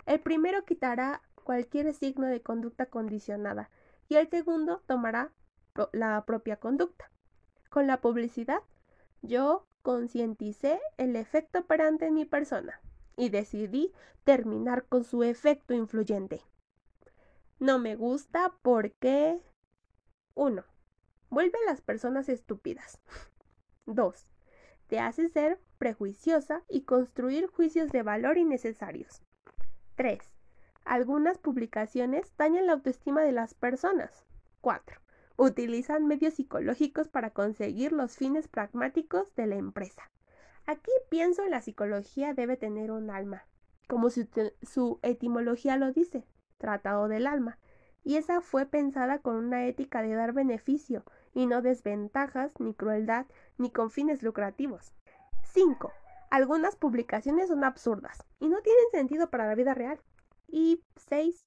El 0.07 0.21
primero 0.21 0.65
quitará 0.65 1.23
cualquier 1.43 1.93
signo 1.95 2.27
de 2.27 2.43
conducta 2.43 2.87
condicionada 2.87 3.71
y 4.09 4.17
el 4.17 4.29
segundo 4.29 4.83
tomará 4.87 5.33
la 5.93 6.25
propia 6.27 6.57
conducta. 6.61 7.11
Con 7.71 7.87
la 7.87 8.01
publicidad, 8.01 8.61
yo 9.23 9.67
concienticé 9.81 10.79
el 10.99 11.17
efecto 11.17 11.61
operante 11.61 12.07
en 12.07 12.15
mi 12.15 12.27
persona 12.27 12.81
y 13.17 13.31
decidí 13.31 13.93
terminar 14.25 14.85
con 14.85 15.03
su 15.03 15.25
efecto 15.25 15.73
influyente. 15.73 16.43
No 17.59 17.79
me 17.79 17.97
gusta 17.97 18.53
porque 18.61 19.41
1. 20.35 20.65
Vuelve 21.31 21.59
a 21.67 21.71
las 21.71 21.81
personas 21.81 22.29
estúpidas. 22.29 23.01
2 23.87 24.32
te 24.93 25.01
hace 25.01 25.31
ser 25.31 25.59
prejuiciosa 25.79 26.65
y 26.69 26.83
construir 26.83 27.47
juicios 27.47 27.91
de 27.93 28.03
valor 28.03 28.37
innecesarios. 28.37 29.23
3. 29.95 30.19
Algunas 30.85 31.39
publicaciones 31.39 32.31
dañan 32.37 32.67
la 32.67 32.75
autoestima 32.75 33.23
de 33.23 33.33
las 33.33 33.55
personas. 33.55 34.27
4. 34.61 35.01
Utilizan 35.39 36.07
medios 36.07 36.35
psicológicos 36.35 37.09
para 37.09 37.31
conseguir 37.31 37.93
los 37.93 38.19
fines 38.19 38.49
pragmáticos 38.49 39.35
de 39.35 39.47
la 39.47 39.55
empresa. 39.55 40.11
Aquí 40.67 40.93
pienso 41.09 41.43
en 41.43 41.53
la 41.53 41.63
psicología 41.63 42.35
debe 42.35 42.59
tener 42.59 42.91
un 42.91 43.09
alma, 43.09 43.47
como 43.89 44.11
su, 44.11 44.29
su 44.61 44.99
etimología 45.01 45.79
lo 45.79 45.91
dice, 45.91 46.27
tratado 46.59 47.09
del 47.09 47.27
alma, 47.27 47.59
y 48.05 48.17
esa 48.17 48.43
fue 48.43 48.67
pensada 48.67 49.21
con 49.21 49.37
una 49.37 49.65
ética 49.65 50.03
de 50.03 50.13
dar 50.13 50.35
beneficio, 50.35 51.03
y 51.35 51.47
no 51.47 51.63
desventajas, 51.63 52.59
ni 52.61 52.75
crueldad, 52.75 53.27
ni 53.59 53.71
con 53.71 53.91
fines 53.91 54.23
lucrativos. 54.23 54.93
5. 55.53 55.93
Algunas 56.31 56.77
publicaciones 56.77 57.49
son 57.49 57.65
absurdas 57.65 58.25
y 58.41 58.49
no 58.49 58.61
tienen 58.63 58.85
sentido 58.91 59.29
para 59.31 59.47
la 59.47 59.55
vida 59.55 59.75
real. 59.75 60.01
Y 60.49 60.83
6. 60.97 61.47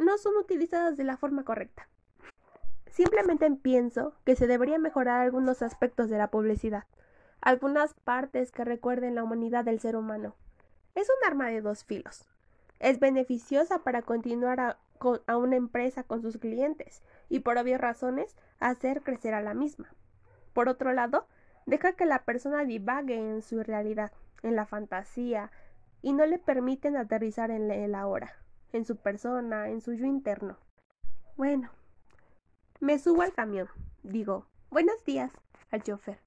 No 0.00 0.18
son 0.18 0.36
utilizadas 0.36 0.96
de 0.96 1.04
la 1.04 1.16
forma 1.16 1.44
correcta. 1.44 1.88
Simplemente 2.90 3.50
pienso 3.50 4.14
que 4.24 4.36
se 4.36 4.46
debería 4.46 4.78
mejorar 4.78 5.20
algunos 5.20 5.62
aspectos 5.62 6.10
de 6.10 6.18
la 6.18 6.30
publicidad, 6.30 6.84
algunas 7.40 7.94
partes 7.94 8.52
que 8.52 8.64
recuerden 8.64 9.14
la 9.14 9.24
humanidad 9.24 9.64
del 9.64 9.80
ser 9.80 9.96
humano. 9.96 10.36
Es 10.94 11.08
un 11.08 11.26
arma 11.26 11.48
de 11.48 11.62
dos 11.62 11.84
filos. 11.84 12.28
Es 12.80 13.00
beneficiosa 13.00 13.78
para 13.78 14.02
continuar 14.02 14.60
a, 14.60 14.78
a 15.26 15.36
una 15.36 15.56
empresa 15.56 16.02
con 16.02 16.20
sus 16.20 16.36
clientes 16.36 17.02
y 17.32 17.40
por 17.40 17.56
obvias 17.56 17.80
razones 17.80 18.36
hacer 18.60 19.00
crecer 19.02 19.32
a 19.32 19.40
la 19.40 19.54
misma. 19.54 19.88
Por 20.52 20.68
otro 20.68 20.92
lado, 20.92 21.26
deja 21.64 21.94
que 21.94 22.04
la 22.04 22.24
persona 22.26 22.66
divague 22.66 23.16
en 23.16 23.40
su 23.40 23.62
realidad, 23.62 24.12
en 24.42 24.54
la 24.54 24.66
fantasía, 24.66 25.50
y 26.02 26.12
no 26.12 26.26
le 26.26 26.38
permiten 26.38 26.94
aterrizar 26.94 27.50
en 27.50 27.70
el 27.70 27.94
ahora, 27.94 28.36
en 28.74 28.84
su 28.84 28.98
persona, 28.98 29.70
en 29.70 29.80
su 29.80 29.94
yo 29.94 30.04
interno. 30.04 30.58
Bueno, 31.38 31.70
me 32.80 32.98
subo 32.98 33.22
al 33.22 33.32
camión, 33.32 33.68
digo, 34.02 34.44
buenos 34.68 35.02
días 35.06 35.32
al 35.70 35.82
chofer. 35.82 36.20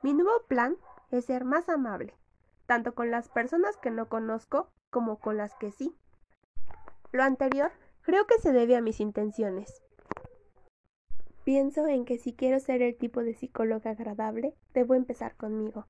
Mi 0.00 0.14
nuevo 0.14 0.46
plan 0.48 0.78
es 1.10 1.26
ser 1.26 1.44
más 1.44 1.68
amable, 1.68 2.14
tanto 2.64 2.94
con 2.94 3.10
las 3.10 3.28
personas 3.28 3.76
que 3.76 3.90
no 3.90 4.08
conozco 4.08 4.70
como 4.88 5.20
con 5.20 5.36
las 5.36 5.54
que 5.56 5.72
sí. 5.72 5.94
Lo 7.12 7.22
anterior 7.22 7.70
creo 8.00 8.26
que 8.26 8.38
se 8.38 8.52
debe 8.54 8.76
a 8.76 8.80
mis 8.80 9.00
intenciones. 9.00 9.82
Pienso 11.48 11.86
en 11.86 12.04
que 12.04 12.18
si 12.18 12.34
quiero 12.34 12.60
ser 12.60 12.82
el 12.82 12.94
tipo 12.94 13.24
de 13.24 13.32
psicóloga 13.32 13.92
agradable, 13.92 14.54
debo 14.74 14.94
empezar 14.94 15.34
conmigo. 15.34 15.86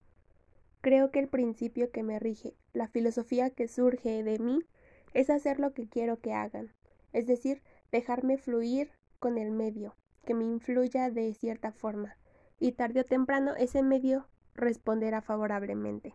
Creo 0.80 1.10
que 1.10 1.18
el 1.18 1.26
principio 1.26 1.90
que 1.90 2.04
me 2.04 2.20
rige, 2.20 2.54
la 2.74 2.86
filosofía 2.86 3.50
que 3.50 3.66
surge 3.66 4.22
de 4.22 4.38
mí, 4.38 4.60
es 5.14 5.30
hacer 5.30 5.58
lo 5.58 5.74
que 5.74 5.88
quiero 5.88 6.20
que 6.20 6.32
hagan, 6.32 6.72
es 7.12 7.26
decir, 7.26 7.60
dejarme 7.90 8.38
fluir 8.38 8.92
con 9.18 9.36
el 9.36 9.50
medio, 9.50 9.96
que 10.24 10.32
me 10.32 10.44
influya 10.44 11.10
de 11.10 11.34
cierta 11.34 11.72
forma, 11.72 12.16
y 12.60 12.70
tarde 12.70 13.00
o 13.00 13.04
temprano 13.04 13.56
ese 13.56 13.82
medio 13.82 14.28
responderá 14.54 15.22
favorablemente. 15.22 16.14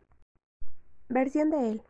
Versión 1.10 1.50
de 1.50 1.70
él. 1.70 1.82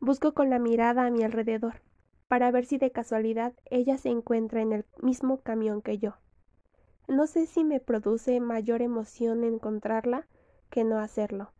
Busco 0.00 0.34
con 0.34 0.50
la 0.50 0.58
mirada 0.58 1.06
a 1.06 1.10
mi 1.10 1.22
alrededor, 1.22 1.80
para 2.26 2.50
ver 2.50 2.66
si 2.66 2.78
de 2.78 2.90
casualidad 2.90 3.52
ella 3.70 3.98
se 3.98 4.08
encuentra 4.08 4.62
en 4.62 4.72
el 4.72 4.84
mismo 5.00 5.42
camión 5.42 5.80
que 5.80 5.98
yo. 5.98 6.16
No 7.12 7.26
sé 7.26 7.44
si 7.44 7.62
me 7.62 7.78
produce 7.78 8.40
mayor 8.40 8.80
emoción 8.80 9.44
encontrarla 9.44 10.26
que 10.70 10.82
no 10.82 10.98
hacerlo. 10.98 11.52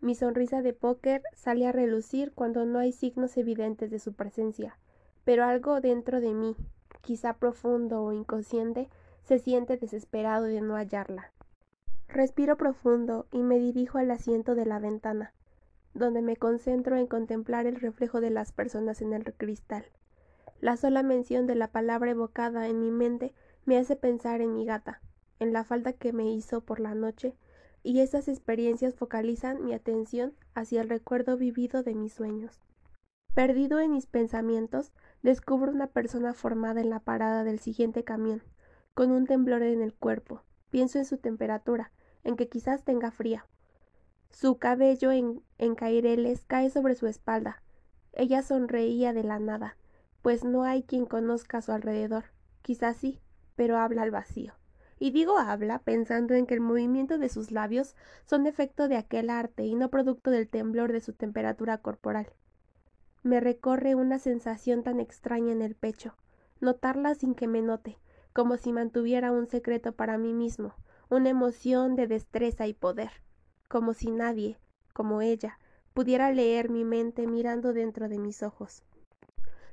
Mi 0.00 0.14
sonrisa 0.14 0.62
de 0.62 0.72
póker 0.72 1.22
sale 1.34 1.66
a 1.66 1.72
relucir 1.72 2.32
cuando 2.32 2.64
no 2.64 2.78
hay 2.78 2.92
signos 2.92 3.36
evidentes 3.36 3.90
de 3.90 3.98
su 3.98 4.14
presencia, 4.14 4.78
pero 5.22 5.44
algo 5.44 5.82
dentro 5.82 6.22
de 6.22 6.32
mí, 6.32 6.56
quizá 7.02 7.34
profundo 7.34 8.02
o 8.02 8.14
inconsciente, 8.14 8.88
se 9.22 9.38
siente 9.38 9.76
desesperado 9.76 10.44
de 10.44 10.62
no 10.62 10.76
hallarla. 10.76 11.30
Respiro 12.08 12.56
profundo 12.56 13.26
y 13.30 13.42
me 13.42 13.58
dirijo 13.58 13.98
al 13.98 14.10
asiento 14.10 14.54
de 14.54 14.64
la 14.64 14.78
ventana, 14.78 15.34
donde 15.92 16.22
me 16.22 16.36
concentro 16.36 16.96
en 16.96 17.06
contemplar 17.06 17.66
el 17.66 17.76
reflejo 17.76 18.22
de 18.22 18.30
las 18.30 18.50
personas 18.52 19.02
en 19.02 19.12
el 19.12 19.24
cristal. 19.34 19.84
La 20.62 20.78
sola 20.78 21.02
mención 21.02 21.46
de 21.46 21.54
la 21.54 21.68
palabra 21.68 22.12
evocada 22.12 22.66
en 22.66 22.80
mi 22.80 22.90
mente 22.90 23.34
me 23.70 23.78
hace 23.78 23.94
pensar 23.94 24.40
en 24.40 24.52
mi 24.52 24.64
gata, 24.64 25.00
en 25.38 25.52
la 25.52 25.62
falta 25.62 25.92
que 25.92 26.12
me 26.12 26.28
hizo 26.32 26.60
por 26.60 26.80
la 26.80 26.96
noche, 26.96 27.36
y 27.84 28.00
esas 28.00 28.26
experiencias 28.26 28.96
focalizan 28.96 29.64
mi 29.64 29.74
atención 29.74 30.34
hacia 30.54 30.80
el 30.80 30.88
recuerdo 30.88 31.36
vivido 31.36 31.84
de 31.84 31.94
mis 31.94 32.12
sueños. 32.12 32.60
Perdido 33.32 33.78
en 33.78 33.92
mis 33.92 34.06
pensamientos, 34.06 34.90
descubro 35.22 35.70
una 35.70 35.86
persona 35.86 36.34
formada 36.34 36.80
en 36.80 36.90
la 36.90 36.98
parada 36.98 37.44
del 37.44 37.60
siguiente 37.60 38.02
camión, 38.02 38.42
con 38.92 39.12
un 39.12 39.28
temblor 39.28 39.62
en 39.62 39.82
el 39.82 39.94
cuerpo. 39.94 40.42
Pienso 40.70 40.98
en 40.98 41.04
su 41.04 41.18
temperatura, 41.18 41.92
en 42.24 42.34
que 42.34 42.48
quizás 42.48 42.82
tenga 42.82 43.12
fría. 43.12 43.46
Su 44.30 44.58
cabello 44.58 45.12
en, 45.12 45.44
en 45.58 45.76
caireles 45.76 46.44
cae 46.44 46.70
sobre 46.70 46.96
su 46.96 47.06
espalda. 47.06 47.62
Ella 48.14 48.42
sonreía 48.42 49.12
de 49.12 49.22
la 49.22 49.38
nada, 49.38 49.76
pues 50.22 50.42
no 50.42 50.64
hay 50.64 50.82
quien 50.82 51.06
conozca 51.06 51.58
a 51.58 51.62
su 51.62 51.70
alrededor. 51.70 52.24
Quizás 52.62 52.96
sí, 52.96 53.20
pero 53.60 53.76
habla 53.76 54.00
al 54.00 54.10
vacío, 54.10 54.54
Y 54.98 55.10
digo 55.10 55.36
habla 55.36 55.80
pensando 55.80 56.32
en 56.32 56.46
que 56.46 56.54
el 56.54 56.60
movimiento 56.60 57.18
de 57.18 57.28
sus 57.28 57.50
labios 57.50 57.94
son 58.24 58.46
efecto 58.46 58.88
de 58.88 58.96
aquel 58.96 59.28
arte 59.28 59.64
y 59.64 59.74
no 59.74 59.90
producto 59.90 60.30
del 60.30 60.48
temblor 60.48 60.92
de 60.92 61.02
su 61.02 61.12
temperatura 61.12 61.76
corporal. 61.76 62.32
Me 63.22 63.38
recorre 63.38 63.94
una 63.94 64.18
sensación 64.18 64.82
tan 64.82 64.98
extraña 64.98 65.52
en 65.52 65.60
el 65.60 65.74
pecho, 65.74 66.14
notarla 66.62 67.14
sin 67.14 67.34
que 67.34 67.48
me 67.48 67.60
note, 67.60 67.98
como 68.32 68.56
si 68.56 68.72
mantuviera 68.72 69.30
un 69.30 69.46
secreto 69.46 69.92
para 69.92 70.16
mí 70.16 70.32
mismo, 70.32 70.74
una 71.10 71.28
emoción 71.28 71.96
de 71.96 72.06
destreza 72.06 72.66
y 72.66 72.72
poder, 72.72 73.10
como 73.68 73.92
si 73.92 74.10
nadie, 74.10 74.56
como 74.94 75.20
ella, 75.20 75.58
pudiera 75.92 76.32
leer 76.32 76.70
mi 76.70 76.86
mente 76.86 77.26
mirando 77.26 77.74
dentro 77.74 78.08
de 78.08 78.18
mis 78.18 78.42
ojos. 78.42 78.84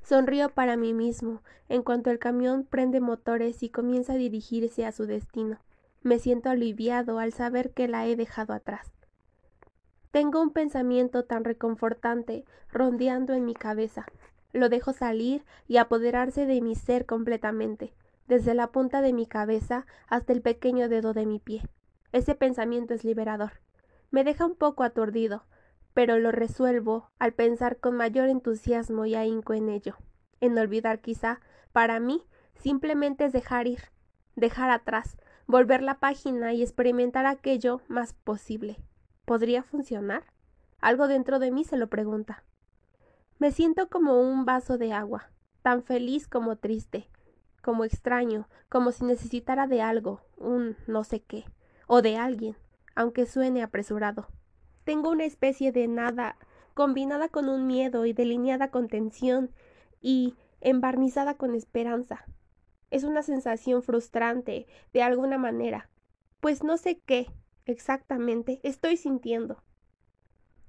Sonrío 0.02 0.48
para 0.50 0.76
mí 0.76 0.94
mismo 0.94 1.42
en 1.68 1.82
cuanto 1.82 2.10
el 2.10 2.18
camión 2.18 2.64
prende 2.64 3.00
motores 3.00 3.62
y 3.62 3.68
comienza 3.68 4.14
a 4.14 4.16
dirigirse 4.16 4.86
a 4.86 4.92
su 4.92 5.06
destino. 5.06 5.58
Me 6.02 6.18
siento 6.18 6.48
aliviado 6.50 7.18
al 7.18 7.32
saber 7.32 7.70
que 7.72 7.88
la 7.88 8.06
he 8.06 8.16
dejado 8.16 8.54
atrás. 8.54 8.92
Tengo 10.10 10.40
un 10.40 10.50
pensamiento 10.50 11.24
tan 11.24 11.44
reconfortante 11.44 12.44
rondeando 12.72 13.34
en 13.34 13.44
mi 13.44 13.54
cabeza. 13.54 14.06
Lo 14.52 14.68
dejo 14.68 14.92
salir 14.92 15.44
y 15.66 15.76
apoderarse 15.76 16.46
de 16.46 16.62
mi 16.62 16.74
ser 16.74 17.04
completamente, 17.04 17.92
desde 18.26 18.54
la 18.54 18.68
punta 18.68 19.02
de 19.02 19.12
mi 19.12 19.26
cabeza 19.26 19.86
hasta 20.06 20.32
el 20.32 20.40
pequeño 20.40 20.88
dedo 20.88 21.12
de 21.12 21.26
mi 21.26 21.38
pie. 21.38 21.62
Ese 22.12 22.34
pensamiento 22.34 22.94
es 22.94 23.04
liberador. 23.04 23.52
Me 24.10 24.24
deja 24.24 24.46
un 24.46 24.54
poco 24.54 24.82
aturdido, 24.82 25.44
pero 25.98 26.16
lo 26.16 26.30
resuelvo 26.30 27.10
al 27.18 27.32
pensar 27.32 27.78
con 27.80 27.96
mayor 27.96 28.28
entusiasmo 28.28 29.04
y 29.04 29.16
ahínco 29.16 29.52
en 29.52 29.68
ello. 29.68 29.96
En 30.40 30.56
olvidar 30.56 31.00
quizá, 31.00 31.40
para 31.72 31.98
mí, 31.98 32.22
simplemente 32.54 33.24
es 33.24 33.32
dejar 33.32 33.66
ir, 33.66 33.80
dejar 34.36 34.70
atrás, 34.70 35.18
volver 35.48 35.82
la 35.82 35.98
página 35.98 36.52
y 36.52 36.62
experimentar 36.62 37.26
aquello 37.26 37.80
más 37.88 38.12
posible. 38.12 38.76
¿Podría 39.24 39.64
funcionar? 39.64 40.22
Algo 40.80 41.08
dentro 41.08 41.40
de 41.40 41.50
mí 41.50 41.64
se 41.64 41.76
lo 41.76 41.88
pregunta. 41.88 42.44
Me 43.40 43.50
siento 43.50 43.88
como 43.88 44.20
un 44.20 44.44
vaso 44.44 44.78
de 44.78 44.92
agua, 44.92 45.32
tan 45.62 45.82
feliz 45.82 46.28
como 46.28 46.54
triste, 46.58 47.10
como 47.60 47.82
extraño, 47.84 48.48
como 48.68 48.92
si 48.92 49.04
necesitara 49.04 49.66
de 49.66 49.82
algo, 49.82 50.20
un 50.36 50.76
no 50.86 51.02
sé 51.02 51.24
qué, 51.24 51.44
o 51.88 52.02
de 52.02 52.16
alguien, 52.16 52.56
aunque 52.94 53.26
suene 53.26 53.64
apresurado. 53.64 54.28
Tengo 54.88 55.10
una 55.10 55.26
especie 55.26 55.70
de 55.70 55.86
nada 55.86 56.38
combinada 56.72 57.28
con 57.28 57.50
un 57.50 57.66
miedo 57.66 58.06
y 58.06 58.14
delineada 58.14 58.70
con 58.70 58.88
tensión 58.88 59.50
y 60.00 60.34
embarnizada 60.62 61.34
con 61.34 61.54
esperanza. 61.54 62.24
Es 62.90 63.04
una 63.04 63.22
sensación 63.22 63.82
frustrante, 63.82 64.66
de 64.94 65.02
alguna 65.02 65.36
manera, 65.36 65.90
pues 66.40 66.64
no 66.64 66.78
sé 66.78 67.02
qué 67.04 67.26
exactamente 67.66 68.60
estoy 68.62 68.96
sintiendo. 68.96 69.62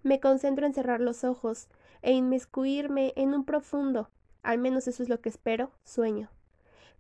Me 0.04 0.20
concentro 0.20 0.66
en 0.66 0.74
cerrar 0.74 1.00
los 1.00 1.24
ojos 1.24 1.70
e 2.02 2.12
inmiscuirme 2.12 3.14
en 3.16 3.34
un 3.34 3.46
profundo, 3.46 4.10
al 4.44 4.58
menos 4.58 4.90
eso 4.90 5.02
es 5.02 5.08
lo 5.08 5.22
que 5.22 5.30
espero, 5.30 5.72
sueño. 5.86 6.30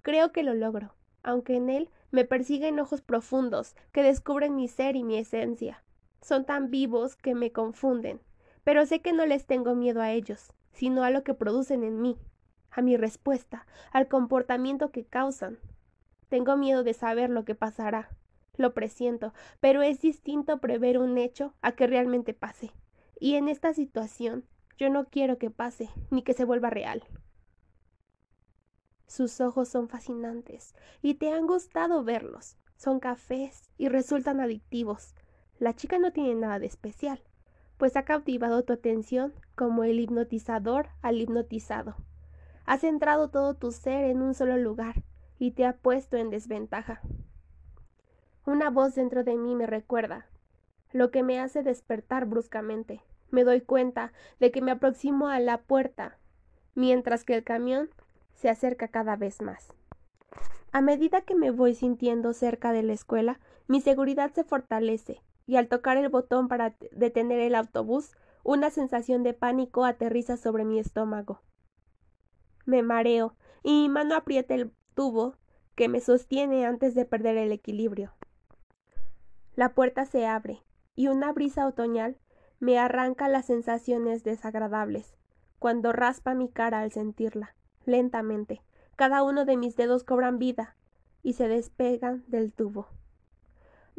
Creo 0.04 0.32
que 0.32 0.44
lo 0.44 0.54
logro, 0.54 0.96
aunque 1.22 1.58
en 1.58 1.70
él 1.70 1.90
me 2.12 2.24
persiguen 2.24 2.80
ojos 2.80 3.02
profundos 3.02 3.76
que 3.92 4.04
descubren 4.04 4.56
mi 4.56 4.70
ser 4.70 4.96
y 4.96 5.04
mi 5.04 5.18
esencia 5.18 5.84
son 6.22 6.46
tan 6.46 6.70
vivos 6.70 7.16
que 7.16 7.36
me 7.36 7.52
confunden, 7.52 8.22
pero 8.64 8.86
sé 8.86 9.02
que 9.02 9.14
no 9.14 9.26
les 9.26 9.46
tengo 9.46 9.76
miedo 9.76 10.02
a 10.02 10.12
ellos, 10.12 10.54
sino 10.72 11.04
a 11.04 11.10
lo 11.10 11.24
que 11.24 11.34
producen 11.34 11.84
en 11.84 12.02
mí, 12.02 12.18
a 12.72 12.82
mi 12.82 12.98
respuesta, 12.98 13.66
al 13.92 14.08
comportamiento 14.08 14.92
que 14.92 15.06
causan. 15.06 15.60
Tengo 16.30 16.58
miedo 16.58 16.84
de 16.84 16.94
saber 16.94 17.30
lo 17.30 17.46
que 17.46 17.56
pasará, 17.56 18.10
lo 18.56 18.74
presiento, 18.74 19.34
pero 19.60 19.82
es 19.82 20.02
distinto 20.02 20.60
prever 20.60 21.00
un 21.00 21.18
hecho 21.18 21.54
a 21.62 21.72
que 21.72 21.88
realmente 21.88 22.34
pase. 22.34 22.72
Y 23.20 23.36
en 23.36 23.48
esta 23.48 23.74
situación 23.74 24.46
yo 24.78 24.90
no 24.90 25.06
quiero 25.06 25.38
que 25.38 25.50
pase, 25.50 25.90
ni 26.10 26.22
que 26.22 26.34
se 26.34 26.46
vuelva 26.46 26.70
real. 26.70 27.04
Sus 29.08 29.42
ojos 29.42 29.68
son 29.70 29.90
fascinantes, 29.90 30.76
y 31.02 31.16
te 31.16 31.34
han 31.34 31.48
gustado 31.48 32.04
verlos. 32.04 32.58
Son 32.78 33.00
cafés 33.00 33.72
y 33.78 33.90
resultan 33.90 34.40
adictivos. 34.40 35.16
La 35.60 35.76
chica 35.76 36.00
no 36.00 36.14
tiene 36.14 36.36
nada 36.36 36.58
de 36.58 36.68
especial, 36.68 37.22
pues 37.78 37.98
ha 37.98 38.04
cautivado 38.04 38.64
tu 38.64 38.72
atención 38.72 39.34
como 39.56 39.84
el 39.84 40.00
hipnotizador 40.00 40.88
al 41.02 41.20
hipnotizado. 41.20 41.98
Ha 42.66 42.78
centrado 42.78 43.30
todo 43.30 43.56
tu 43.56 43.74
ser 43.74 44.06
en 44.06 44.22
un 44.22 44.34
solo 44.34 44.56
lugar 44.56 45.04
y 45.38 45.52
te 45.52 45.66
ha 45.66 45.74
puesto 45.74 46.16
en 46.16 46.30
desventaja. 46.30 47.02
Una 48.46 48.70
voz 48.70 48.96
dentro 48.96 49.26
de 49.26 49.36
mí 49.36 49.54
me 49.54 49.66
recuerda, 49.66 50.28
lo 50.94 51.12
que 51.12 51.24
me 51.24 51.42
hace 51.42 51.62
despertar 51.62 52.26
bruscamente. 52.26 53.02
Me 53.30 53.44
doy 53.44 53.60
cuenta 53.60 54.14
de 54.40 54.52
que 54.52 54.62
me 54.62 54.72
aproximo 54.72 55.28
a 55.28 55.42
la 55.42 55.58
puerta, 55.58 56.18
mientras 56.74 57.26
que 57.26 57.36
el 57.36 57.44
camión 57.44 57.90
se 58.34 58.50
acerca 58.50 58.88
cada 58.88 59.18
vez 59.18 59.42
más. 59.42 59.74
A 60.72 60.80
medida 60.80 61.22
que 61.22 61.36
me 61.36 61.52
voy 61.52 61.76
sintiendo 61.76 62.32
cerca 62.32 62.72
de 62.72 62.82
la 62.82 62.94
escuela, 62.94 63.42
mi 63.68 63.82
seguridad 63.82 64.32
se 64.32 64.46
fortalece 64.46 65.22
y 65.50 65.58
al 65.58 65.68
tocar 65.68 65.98
el 65.98 66.10
botón 66.10 66.48
para 66.48 66.76
detener 66.92 67.40
el 67.40 67.56
autobús, 67.56 68.12
una 68.44 68.70
sensación 68.70 69.24
de 69.24 69.34
pánico 69.34 69.84
aterriza 69.84 70.38
sobre 70.38 70.64
mi 70.64 70.78
estómago. 70.78 71.42
Me 72.68 72.84
mareo 72.84 73.36
y 73.64 73.72
mi 73.72 73.90
mano 73.90 74.16
aprieta 74.16 74.54
el 74.54 74.72
tubo 74.94 75.38
que 75.74 75.90
me 75.90 76.02
sostiene 76.02 76.68
antes 76.68 76.94
de 76.94 77.04
perder 77.04 77.36
el 77.38 77.52
equilibrio. 77.52 78.14
La 79.56 79.74
puerta 79.74 80.06
se 80.06 80.28
abre 80.28 80.62
y 80.96 81.08
una 81.08 81.34
brisa 81.34 81.66
otoñal 81.66 82.20
me 82.60 82.78
arranca 82.78 83.28
las 83.28 83.48
sensaciones 83.48 84.24
desagradables 84.24 85.18
cuando 85.58 85.94
raspa 85.94 86.36
mi 86.36 86.50
cara 86.50 86.82
al 86.82 86.92
sentirla, 86.92 87.56
lentamente. 87.86 88.62
Cada 88.96 89.24
uno 89.24 89.46
de 89.46 89.58
mis 89.58 89.76
dedos 89.76 90.04
cobran 90.04 90.38
vida 90.38 90.76
y 91.24 91.34
se 91.34 91.48
despegan 91.48 92.24
del 92.28 92.54
tubo. 92.54 92.99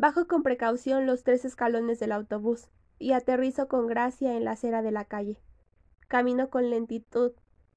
Bajo 0.01 0.27
con 0.27 0.43
precaución 0.43 1.05
los 1.05 1.25
tres 1.25 1.45
escalones 1.45 2.01
del 2.01 2.13
autobús 2.13 2.71
y 2.99 3.13
aterrizo 3.13 3.69
con 3.69 3.87
gracia 3.87 4.35
en 4.35 4.47
la 4.47 4.53
acera 4.53 4.81
de 4.81 4.93
la 4.93 5.05
calle. 5.05 5.37
Camino 6.09 6.49
con 6.49 6.71
lentitud, 6.71 7.33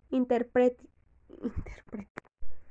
interpret, 0.10 0.80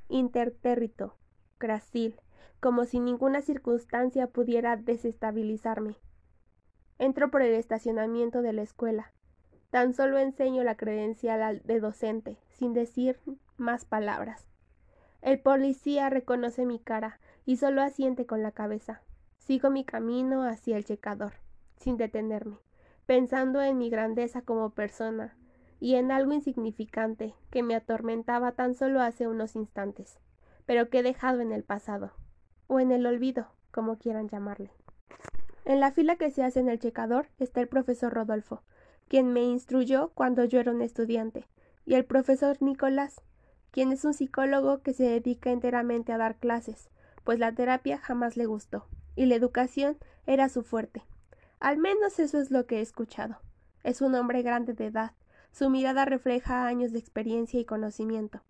intertérrito, 0.09 1.13
gracil, 1.59 2.19
como 2.59 2.85
si 2.85 2.99
ninguna 2.99 3.43
circunstancia 3.43 4.25
pudiera 4.25 4.75
desestabilizarme. 4.75 5.97
Entro 6.97 7.29
por 7.29 7.43
el 7.43 7.53
estacionamiento 7.53 8.41
de 8.41 8.53
la 8.53 8.63
escuela. 8.63 9.11
Tan 9.69 9.93
solo 9.93 10.17
enseño 10.17 10.63
la 10.63 10.77
credencial 10.77 11.61
de 11.63 11.79
docente, 11.79 12.39
sin 12.49 12.73
decir 12.73 13.19
más 13.57 13.85
palabras. 13.85 14.47
El 15.21 15.39
policía 15.39 16.09
reconoce 16.09 16.65
mi 16.65 16.79
cara 16.79 17.19
y 17.45 17.57
solo 17.57 17.83
asiente 17.83 18.25
con 18.25 18.41
la 18.41 18.51
cabeza. 18.51 19.03
Sigo 19.45 19.69
mi 19.69 19.83
camino 19.83 20.43
hacia 20.43 20.77
el 20.77 20.85
checador, 20.85 21.33
sin 21.75 21.97
detenerme, 21.97 22.59
pensando 23.05 23.61
en 23.61 23.77
mi 23.77 23.89
grandeza 23.89 24.41
como 24.41 24.69
persona 24.69 25.35
y 25.81 25.95
en 25.95 26.13
algo 26.13 26.31
insignificante 26.31 27.33
que 27.49 27.61
me 27.61 27.75
atormentaba 27.75 28.53
tan 28.53 28.73
solo 28.73 29.01
hace 29.01 29.27
unos 29.27 29.57
instantes, 29.57 30.17
pero 30.65 30.89
que 30.89 30.99
he 30.99 31.03
dejado 31.03 31.41
en 31.41 31.51
el 31.51 31.63
pasado, 31.63 32.13
o 32.67 32.79
en 32.79 32.93
el 32.93 33.05
olvido, 33.05 33.47
como 33.71 33.97
quieran 33.97 34.29
llamarle. 34.29 34.71
En 35.65 35.81
la 35.81 35.91
fila 35.91 36.15
que 36.15 36.31
se 36.31 36.41
hace 36.41 36.61
en 36.61 36.69
el 36.69 36.79
checador 36.79 37.27
está 37.37 37.59
el 37.59 37.67
profesor 37.67 38.13
Rodolfo, 38.13 38.61
quien 39.09 39.33
me 39.33 39.43
instruyó 39.43 40.11
cuando 40.13 40.45
yo 40.45 40.61
era 40.61 40.71
un 40.71 40.81
estudiante, 40.81 41.49
y 41.85 41.95
el 41.95 42.05
profesor 42.05 42.61
Nicolás, 42.61 43.19
quien 43.71 43.91
es 43.91 44.05
un 44.05 44.13
psicólogo 44.13 44.81
que 44.81 44.93
se 44.93 45.03
dedica 45.03 45.51
enteramente 45.51 46.13
a 46.13 46.17
dar 46.17 46.37
clases, 46.37 46.89
pues 47.25 47.39
la 47.39 47.51
terapia 47.51 47.97
jamás 47.97 48.37
le 48.37 48.45
gustó 48.45 48.85
y 49.15 49.25
la 49.25 49.35
educación 49.35 49.97
era 50.25 50.49
su 50.49 50.63
fuerte. 50.63 51.03
Al 51.59 51.77
menos 51.77 52.19
eso 52.19 52.39
es 52.39 52.51
lo 52.51 52.65
que 52.65 52.79
he 52.79 52.81
escuchado. 52.81 53.37
Es 53.83 54.01
un 54.01 54.15
hombre 54.15 54.41
grande 54.41 54.73
de 54.73 54.87
edad. 54.87 55.11
Su 55.51 55.69
mirada 55.69 56.05
refleja 56.05 56.65
años 56.65 56.91
de 56.91 56.99
experiencia 56.99 57.59
y 57.59 57.65
conocimiento. 57.65 58.41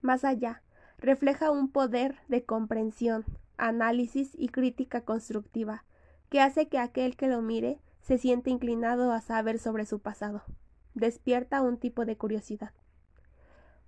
Más 0.00 0.24
allá, 0.24 0.62
refleja 0.98 1.50
un 1.50 1.70
poder 1.70 2.16
de 2.28 2.44
comprensión, 2.44 3.24
análisis 3.56 4.32
y 4.34 4.48
crítica 4.48 5.02
constructiva, 5.02 5.84
que 6.28 6.40
hace 6.40 6.68
que 6.68 6.78
aquel 6.78 7.16
que 7.16 7.28
lo 7.28 7.42
mire 7.42 7.78
se 8.00 8.18
siente 8.18 8.50
inclinado 8.50 9.12
a 9.12 9.20
saber 9.20 9.58
sobre 9.58 9.86
su 9.86 10.00
pasado. 10.00 10.42
Despierta 10.94 11.62
un 11.62 11.78
tipo 11.78 12.04
de 12.04 12.16
curiosidad. 12.16 12.72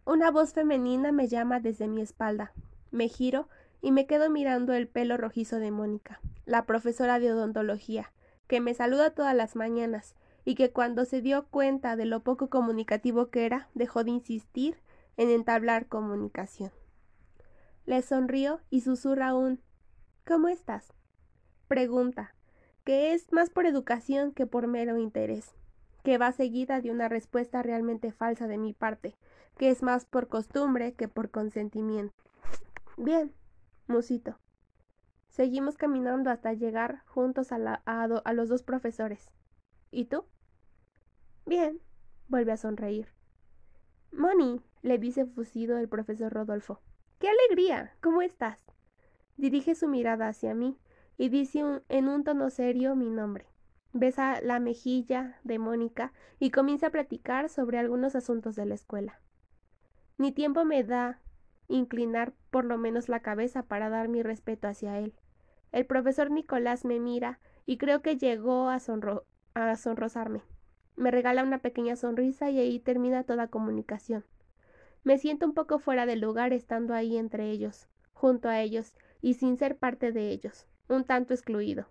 Una 0.06 0.30
voz 0.30 0.52
femenina 0.52 1.12
me 1.12 1.28
llama 1.28 1.60
desde 1.60 1.88
mi 1.88 2.02
espalda. 2.02 2.52
Me 2.90 3.08
giro 3.08 3.48
y 3.84 3.92
me 3.92 4.06
quedo 4.06 4.30
mirando 4.30 4.72
el 4.72 4.88
pelo 4.88 5.18
rojizo 5.18 5.58
de 5.58 5.70
Mónica, 5.70 6.18
la 6.46 6.64
profesora 6.64 7.18
de 7.18 7.30
odontología, 7.30 8.14
que 8.46 8.62
me 8.62 8.72
saluda 8.72 9.10
todas 9.10 9.36
las 9.36 9.56
mañanas 9.56 10.14
y 10.46 10.54
que 10.54 10.70
cuando 10.70 11.04
se 11.04 11.20
dio 11.20 11.44
cuenta 11.50 11.94
de 11.94 12.06
lo 12.06 12.20
poco 12.20 12.48
comunicativo 12.48 13.28
que 13.28 13.44
era, 13.44 13.68
dejó 13.74 14.02
de 14.02 14.12
insistir 14.12 14.78
en 15.18 15.28
entablar 15.28 15.86
comunicación. 15.86 16.72
Le 17.84 18.00
sonrío 18.00 18.60
y 18.70 18.80
susurra 18.80 19.34
un 19.34 19.60
¿Cómo 20.26 20.48
estás? 20.48 20.94
Pregunta, 21.68 22.34
que 22.84 23.12
es 23.12 23.34
más 23.34 23.50
por 23.50 23.66
educación 23.66 24.32
que 24.32 24.46
por 24.46 24.66
mero 24.66 24.96
interés, 24.96 25.52
que 26.02 26.16
va 26.16 26.32
seguida 26.32 26.80
de 26.80 26.90
una 26.90 27.10
respuesta 27.10 27.62
realmente 27.62 28.12
falsa 28.12 28.46
de 28.46 28.56
mi 28.56 28.72
parte, 28.72 29.14
que 29.58 29.68
es 29.68 29.82
más 29.82 30.06
por 30.06 30.28
costumbre 30.28 30.94
que 30.94 31.06
por 31.06 31.30
consentimiento. 31.30 32.14
Bien, 32.96 33.34
musito. 33.86 34.38
Seguimos 35.28 35.76
caminando 35.76 36.30
hasta 36.30 36.52
llegar 36.52 37.02
juntos 37.06 37.50
a, 37.52 37.56
a 37.84 38.32
los 38.32 38.48
dos 38.48 38.62
profesores. 38.62 39.30
¿Y 39.90 40.04
tú? 40.06 40.24
Bien, 41.46 41.80
vuelve 42.28 42.52
a 42.52 42.56
sonreír. 42.56 43.08
Moni, 44.12 44.60
le 44.82 44.98
dice 44.98 45.26
fusido 45.26 45.78
el 45.78 45.88
profesor 45.88 46.32
Rodolfo. 46.32 46.80
¡Qué 47.18 47.28
alegría! 47.28 47.96
¿Cómo 48.00 48.22
estás? 48.22 48.58
Dirige 49.36 49.74
su 49.74 49.88
mirada 49.88 50.28
hacia 50.28 50.54
mí 50.54 50.78
y 51.16 51.28
dice 51.28 51.82
en 51.88 52.08
un 52.08 52.22
tono 52.22 52.50
serio 52.50 52.94
mi 52.94 53.10
nombre. 53.10 53.46
Besa 53.92 54.40
la 54.40 54.60
mejilla 54.60 55.38
de 55.44 55.58
Mónica 55.58 56.12
y 56.38 56.50
comienza 56.50 56.88
a 56.88 56.90
platicar 56.90 57.48
sobre 57.48 57.78
algunos 57.78 58.14
asuntos 58.14 58.56
de 58.56 58.66
la 58.66 58.74
escuela. 58.74 59.20
Ni 60.18 60.32
tiempo 60.32 60.64
me 60.64 60.84
da 60.84 61.20
inclinar 61.68 62.32
por 62.50 62.64
lo 62.64 62.78
menos 62.78 63.08
la 63.08 63.20
cabeza 63.20 63.62
para 63.62 63.88
dar 63.88 64.08
mi 64.08 64.22
respeto 64.22 64.68
hacia 64.68 64.98
él. 64.98 65.14
El 65.72 65.86
profesor 65.86 66.30
Nicolás 66.30 66.84
me 66.84 67.00
mira 67.00 67.40
y 67.66 67.78
creo 67.78 68.02
que 68.02 68.16
llegó 68.16 68.68
a, 68.68 68.78
a 69.54 69.76
sonrosarme. 69.76 70.42
Me 70.96 71.10
regala 71.10 71.42
una 71.42 71.58
pequeña 71.58 71.96
sonrisa 71.96 72.50
y 72.50 72.58
ahí 72.60 72.78
termina 72.78 73.24
toda 73.24 73.48
comunicación. 73.48 74.24
Me 75.02 75.18
siento 75.18 75.46
un 75.46 75.54
poco 75.54 75.78
fuera 75.78 76.06
del 76.06 76.20
lugar 76.20 76.52
estando 76.52 76.94
ahí 76.94 77.16
entre 77.16 77.50
ellos, 77.50 77.88
junto 78.12 78.48
a 78.48 78.60
ellos, 78.60 78.94
y 79.20 79.34
sin 79.34 79.56
ser 79.58 79.76
parte 79.76 80.12
de 80.12 80.30
ellos, 80.30 80.66
un 80.88 81.04
tanto 81.04 81.34
excluido. 81.34 81.86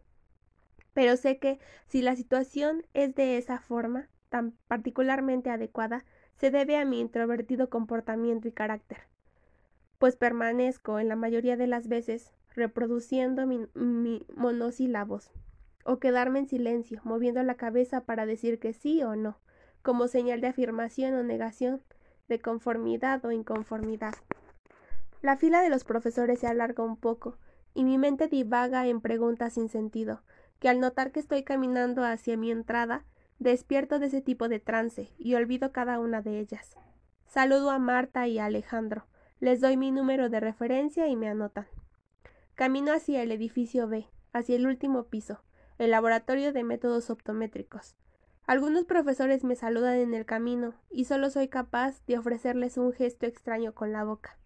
Pero 0.93 1.17
sé 1.17 1.37
que 1.37 1.59
si 1.87 2.01
la 2.01 2.15
situación 2.15 2.85
es 2.93 3.13
de 3.15 3.37
esa 3.37 3.59
forma, 3.59 4.09
tan 4.29 4.53
particularmente 4.67 5.49
adecuada, 5.49 6.05
se 6.37 6.51
debe 6.51 6.77
a 6.77 6.85
mi 6.85 6.99
introvertido 6.99 7.69
comportamiento 7.69 8.47
y 8.47 8.51
carácter, 8.51 8.99
pues 10.03 10.17
permanezco 10.17 10.99
en 10.99 11.07
la 11.07 11.15
mayoría 11.15 11.55
de 11.55 11.65
las 11.65 11.87
veces 11.87 12.33
reproduciendo 12.53 13.47
mi, 13.47 13.67
mi 13.73 14.25
monosílabos, 14.35 15.31
o 15.85 15.97
quedarme 15.99 16.39
en 16.39 16.49
silencio, 16.49 16.99
moviendo 17.05 17.41
la 17.41 17.55
cabeza 17.55 18.01
para 18.01 18.25
decir 18.25 18.59
que 18.59 18.73
sí 18.73 19.01
o 19.01 19.15
no, 19.15 19.37
como 19.81 20.09
señal 20.09 20.41
de 20.41 20.47
afirmación 20.47 21.13
o 21.13 21.23
negación, 21.23 21.81
de 22.27 22.41
conformidad 22.41 23.23
o 23.23 23.31
inconformidad. 23.31 24.13
La 25.21 25.37
fila 25.37 25.61
de 25.61 25.69
los 25.69 25.85
profesores 25.85 26.39
se 26.39 26.47
alarga 26.47 26.83
un 26.83 26.97
poco, 26.97 27.37
y 27.73 27.85
mi 27.85 27.97
mente 27.97 28.27
divaga 28.27 28.85
en 28.87 28.99
preguntas 28.99 29.53
sin 29.53 29.69
sentido, 29.69 30.21
que 30.59 30.67
al 30.67 30.81
notar 30.81 31.13
que 31.13 31.21
estoy 31.21 31.43
caminando 31.43 32.03
hacia 32.03 32.35
mi 32.35 32.51
entrada, 32.51 33.05
despierto 33.39 33.99
de 33.99 34.07
ese 34.07 34.19
tipo 34.19 34.49
de 34.49 34.59
trance 34.59 35.13
y 35.17 35.35
olvido 35.35 35.71
cada 35.71 36.01
una 36.01 36.21
de 36.21 36.39
ellas. 36.39 36.75
Saludo 37.25 37.71
a 37.71 37.79
Marta 37.79 38.27
y 38.27 38.37
a 38.37 38.47
Alejandro, 38.47 39.05
les 39.43 39.59
doy 39.59 39.75
mi 39.75 39.91
número 39.91 40.29
de 40.29 40.39
referencia 40.39 41.09
y 41.09 41.17
me 41.17 41.27
anotan. 41.27 41.67
Camino 42.55 42.93
hacia 42.93 43.21
el 43.21 43.29
edificio 43.33 43.89
B, 43.89 44.07
hacia 44.31 44.55
el 44.55 44.65
último 44.65 45.07
piso, 45.07 45.43
el 45.79 45.91
laboratorio 45.91 46.53
de 46.53 46.63
métodos 46.63 47.09
optométricos. 47.09 47.97
Algunos 48.47 48.85
profesores 48.85 49.43
me 49.43 49.57
saludan 49.57 49.95
en 49.95 50.13
el 50.13 50.25
camino 50.25 50.75
y 50.89 51.03
solo 51.03 51.29
soy 51.29 51.49
capaz 51.49 52.05
de 52.05 52.17
ofrecerles 52.17 52.77
un 52.77 52.93
gesto 52.93 53.25
extraño 53.25 53.73
con 53.73 53.91
la 53.91 54.05
boca. 54.05 54.37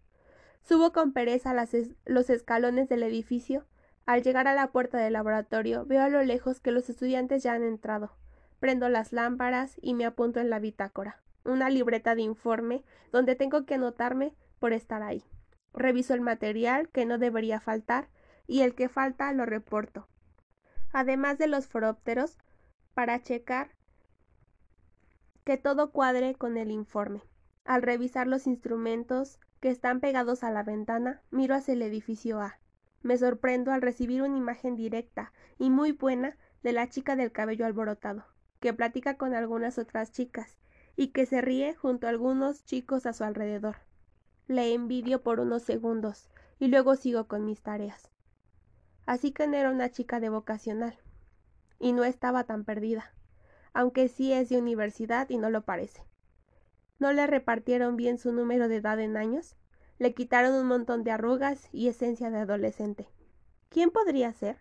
Subo 0.64 0.92
con 0.94 1.14
pereza 1.14 1.54
los 2.06 2.30
escalones 2.32 2.90
del 2.90 3.04
edificio. 3.04 3.66
Al 4.08 4.24
llegar 4.24 4.48
a 4.48 4.56
la 4.56 4.72
puerta 4.72 4.98
del 4.98 5.14
laboratorio 5.14 5.86
veo 5.86 6.02
a 6.02 6.10
lo 6.10 6.24
lejos 6.24 6.60
que 6.60 6.72
los 6.72 6.90
estudiantes 6.90 7.44
ya 7.44 7.54
han 7.54 7.62
entrado. 7.62 8.14
Prendo 8.60 8.90
las 8.90 9.14
lámparas 9.14 9.78
y 9.80 9.94
me 9.94 10.06
apunto 10.06 10.40
en 10.40 10.50
la 10.50 10.58
bitácora, 10.58 11.22
una 11.46 11.70
libreta 11.70 12.16
de 12.16 12.24
informe 12.24 12.84
donde 13.12 13.36
tengo 13.36 13.64
que 13.68 13.76
anotarme 13.76 14.34
por 14.60 14.74
estar 14.74 15.04
ahí. 15.04 15.24
Reviso 15.74 16.14
el 16.14 16.22
material 16.22 16.90
que 16.90 17.06
no 17.06 17.18
debería 17.18 17.60
faltar 17.60 18.10
y 18.48 18.62
el 18.62 18.76
que 18.76 18.90
falta 18.90 19.32
lo 19.34 19.46
reporto. 19.46 20.08
Además 20.92 21.38
de 21.38 21.48
los 21.48 21.68
forópteros, 21.68 22.38
para 22.94 23.22
checar 23.22 23.76
que 25.44 25.58
todo 25.58 25.92
cuadre 25.92 26.36
con 26.36 26.58
el 26.58 26.72
informe. 26.72 27.22
Al 27.64 27.82
revisar 27.82 28.28
los 28.28 28.48
instrumentos 28.48 29.40
que 29.60 29.70
están 29.70 30.00
pegados 30.00 30.44
a 30.44 30.52
la 30.52 30.64
ventana, 30.64 31.22
miro 31.32 31.56
hacia 31.56 31.74
el 31.74 31.82
edificio 31.82 32.42
A. 32.42 32.60
Me 33.02 33.18
sorprendo 33.18 33.72
al 33.72 33.82
recibir 33.82 34.22
una 34.22 34.38
imagen 34.38 34.76
directa 34.76 35.32
y 35.58 35.70
muy 35.70 35.92
buena 35.92 36.38
de 36.64 36.72
la 36.74 36.90
chica 36.90 37.16
del 37.16 37.32
cabello 37.32 37.66
alborotado, 37.66 38.26
que 38.60 38.74
platica 38.74 39.18
con 39.18 39.34
algunas 39.34 39.78
otras 39.78 40.12
chicas 40.12 40.58
y 40.96 41.10
que 41.10 41.26
se 41.26 41.42
ríe 41.42 41.76
junto 41.76 42.08
a 42.08 42.10
algunos 42.10 42.66
chicos 42.66 43.06
a 43.06 43.14
su 43.14 43.24
alrededor. 43.24 43.87
Le 44.48 44.74
envidio 44.74 45.22
por 45.22 45.40
unos 45.40 45.64
segundos 45.64 46.30
y 46.60 46.68
luego 46.68 46.96
sigo 46.96 47.28
con 47.28 47.46
mis 47.46 47.62
tareas. 47.62 48.10
Así 49.06 49.32
que 49.32 49.48
no 49.48 49.56
era 49.56 49.72
una 49.72 49.90
chica 49.92 50.20
de 50.20 50.30
vocacional. 50.30 50.98
Y 51.80 51.94
no 51.94 52.04
estaba 52.04 52.44
tan 52.46 52.66
perdida 52.66 53.14
aunque 53.78 54.08
sí 54.08 54.34
es 54.34 54.50
de 54.50 54.58
universidad 54.58 55.30
y 55.30 55.38
no 55.38 55.52
lo 55.52 55.62
parece. 55.62 56.02
¿No 56.98 57.14
le 57.14 57.28
repartieron 57.28 57.96
bien 57.96 58.18
su 58.18 58.32
número 58.32 58.68
de 58.68 58.78
edad 58.78 59.00
en 59.00 59.18
años? 59.18 59.56
Le 60.00 60.16
quitaron 60.16 60.56
un 60.56 60.66
montón 60.66 61.04
de 61.04 61.12
arrugas 61.12 61.70
y 61.72 61.88
esencia 61.88 62.32
de 62.32 62.40
adolescente. 62.40 63.08
¿Quién 63.70 63.92
podría 63.92 64.34
ser? 64.34 64.58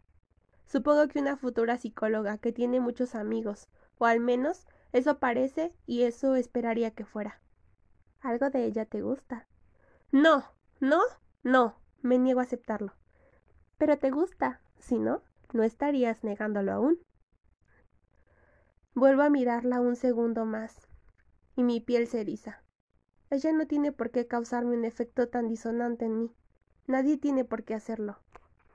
Supongo 0.66 1.09
que 1.09 1.18
una 1.18 1.38
futura 1.38 1.79
psicóloga 1.79 2.37
que 2.37 2.53
tiene 2.53 2.79
muchos 2.79 3.14
amigos, 3.14 3.68
o 3.96 4.05
al 4.05 4.20
menos 4.20 4.66
eso 4.92 5.18
parece 5.18 5.72
y 5.87 6.03
eso 6.03 6.35
esperaría 6.35 6.90
que 6.90 7.07
fuera. 7.07 7.40
¿Algo 8.20 8.51
de 8.51 8.66
ella 8.66 8.85
te 8.85 9.01
gusta? 9.01 9.46
No, 10.16 10.44
no, 10.81 11.02
no, 11.42 11.76
me 12.00 12.18
niego 12.18 12.40
a 12.40 12.44
aceptarlo. 12.44 12.94
Pero 13.76 13.98
te 13.98 14.11
gusta, 14.11 14.62
si 14.79 14.98
no, 14.98 15.20
no 15.52 15.62
estarías 15.62 16.24
negándolo 16.24 16.72
aún. 16.72 16.98
Vuelvo 18.94 19.20
a 19.20 19.29
mirarla 19.29 19.79
un 19.79 19.94
segundo 19.94 20.46
más, 20.46 20.88
y 21.55 21.64
mi 21.64 21.83
piel 21.83 22.07
se 22.07 22.22
eriza. 22.22 22.62
Ella 23.29 23.52
no 23.52 23.66
tiene 23.66 23.92
por 23.92 24.11
qué 24.11 24.26
causarme 24.26 24.74
un 24.74 24.87
efecto 24.87 25.29
tan 25.29 25.48
disonante 25.48 26.07
en 26.07 26.18
mí. 26.18 26.35
Nadie 26.87 27.18
tiene 27.18 27.44
por 27.44 27.64
qué 27.64 27.74
hacerlo. 27.74 28.18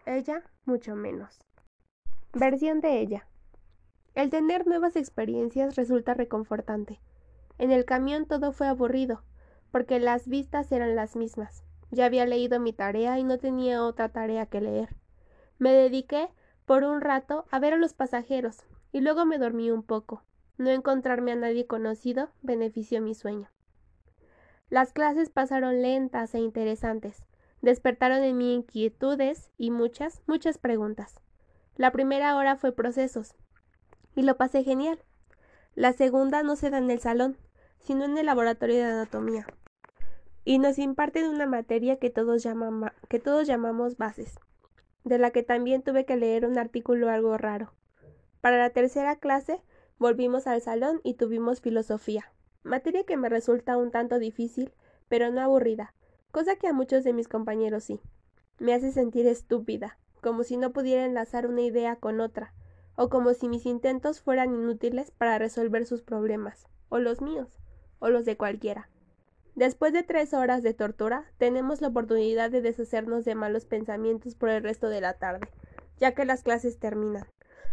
Ella, 0.06 0.43
mucho 0.65 0.95
menos. 0.95 1.39
Versión 2.34 2.82
de 2.82 2.99
ella. 2.99 3.27
El 4.13 4.30
tener 4.30 4.67
nuevas 4.67 4.95
experiencias 4.95 5.75
resulta 5.75 6.13
reconfortante. 6.13 7.01
En 7.58 7.71
el 7.71 7.84
camión 7.86 8.27
todo 8.27 8.51
fue 8.51 8.67
aburrido, 8.67 9.23
porque 9.71 9.99
las 9.99 10.27
vistas 10.27 10.71
eran 10.71 10.95
las 10.95 11.15
mismas. 11.15 11.63
Ya 11.89 12.05
había 12.05 12.25
leído 12.25 12.60
mi 12.60 12.73
tarea 12.73 13.19
y 13.19 13.23
no 13.23 13.38
tenía 13.38 13.84
otra 13.84 14.10
tarea 14.10 14.45
que 14.45 14.62
leer. 14.62 14.95
Me 15.57 15.73
dediqué, 15.73 16.29
por 16.65 16.84
un 16.84 17.01
rato, 17.01 17.45
a 17.51 17.60
ver 17.60 17.73
a 17.73 17.77
los 17.77 17.93
pasajeros, 17.93 18.63
y 18.91 19.01
luego 19.01 19.25
me 19.25 19.38
dormí 19.38 19.71
un 19.71 19.84
poco. 19.84 20.23
No 20.57 20.69
encontrarme 20.69 21.31
a 21.31 21.36
nadie 21.36 21.67
conocido 21.67 22.29
benefició 22.41 23.01
mi 23.01 23.15
sueño. 23.15 23.49
Las 24.69 24.93
clases 24.93 25.29
pasaron 25.29 25.81
lentas 25.81 26.34
e 26.34 26.39
interesantes. 26.39 27.25
Despertaron 27.62 28.23
en 28.23 28.38
mí 28.38 28.53
inquietudes 28.53 29.51
y 29.57 29.69
muchas, 29.69 30.21
muchas 30.27 30.57
preguntas. 30.57 31.19
La 31.75 31.91
primera 31.91 32.36
hora 32.36 32.55
fue 32.55 32.71
procesos, 32.71 33.36
y 34.15 34.23
lo 34.23 34.38
pasé 34.38 34.63
genial. 34.63 34.99
La 35.75 35.93
segunda 35.93 36.43
no 36.43 36.55
se 36.55 36.69
da 36.69 36.77
en 36.77 36.89
el 36.89 36.99
salón, 36.99 37.38
sino 37.79 38.05
en 38.05 38.17
el 38.17 38.25
laboratorio 38.25 38.77
de 38.77 38.84
anatomía. 38.84 39.45
Y 40.43 40.58
nos 40.58 40.80
imparten 40.80 41.27
una 41.27 41.45
materia 41.45 41.97
que 41.97 42.10
todos, 42.10 42.47
que 43.10 43.19
todos 43.19 43.47
llamamos 43.47 43.97
bases, 43.97 44.39
de 45.04 45.17
la 45.17 45.32
que 45.32 45.43
también 45.43 45.84
tuve 45.84 46.06
que 46.06 46.17
leer 46.17 46.45
un 46.45 46.58
artículo 46.58 47.10
algo 47.10 47.38
raro. 47.38 47.73
Para 48.41 48.58
la 48.58 48.71
tercera 48.71 49.15
clase 49.17 49.62
volvimos 49.99 50.47
al 50.47 50.62
salón 50.62 50.99
y 51.04 51.13
tuvimos 51.13 51.62
filosofía, 51.62 52.32
materia 52.63 53.04
que 53.04 53.17
me 53.17 53.30
resulta 53.30 53.77
un 53.77 53.91
tanto 53.91 54.17
difícil, 54.17 54.73
pero 55.10 55.30
no 55.32 55.41
aburrida, 55.41 55.93
cosa 56.32 56.56
que 56.56 56.67
a 56.67 56.73
muchos 56.73 57.04
de 57.04 57.13
mis 57.13 57.27
compañeros 57.27 57.84
sí. 57.84 58.01
Me 58.58 58.73
hace 58.73 58.91
sentir 58.91 59.27
estúpida, 59.27 59.97
como 60.21 60.43
si 60.43 60.58
no 60.58 60.71
pudiera 60.71 61.06
enlazar 61.06 61.47
una 61.47 61.62
idea 61.62 61.95
con 61.95 62.19
otra, 62.19 62.54
o 62.95 63.10
como 63.10 63.34
si 63.34 63.47
mis 63.47 63.65
intentos 63.65 64.21
fueran 64.21 64.54
inútiles 64.54 65.12
para 65.12 65.38
resolver 65.38 65.86
sus 65.86 66.01
problemas, 66.01 66.67
o 66.89 66.99
los 66.99 67.21
míos, 67.21 67.60
o 67.99 68.10
los 68.10 68.25
de 68.25 68.38
cualquiera. 68.38 68.89
Después 69.56 69.92
de 69.92 70.04
tres 70.04 70.34
horas 70.34 70.64
de 70.64 70.74
tortura, 70.74 71.26
tenemos 71.38 71.82
la 71.82 71.90
oportunidad 71.90 72.50
de 72.50 72.62
deshacernos 72.62 73.26
de 73.26 73.36
malos 73.36 73.66
pensamientos 73.66 74.36
por 74.36 74.50
el 74.50 74.64
resto 74.64 74.88
de 74.88 75.02
la 75.02 75.14
tarde, 75.16 75.48
ya 75.98 76.14
que 76.14 76.26
las 76.26 76.44
clases 76.44 76.80
terminan. 76.80 77.26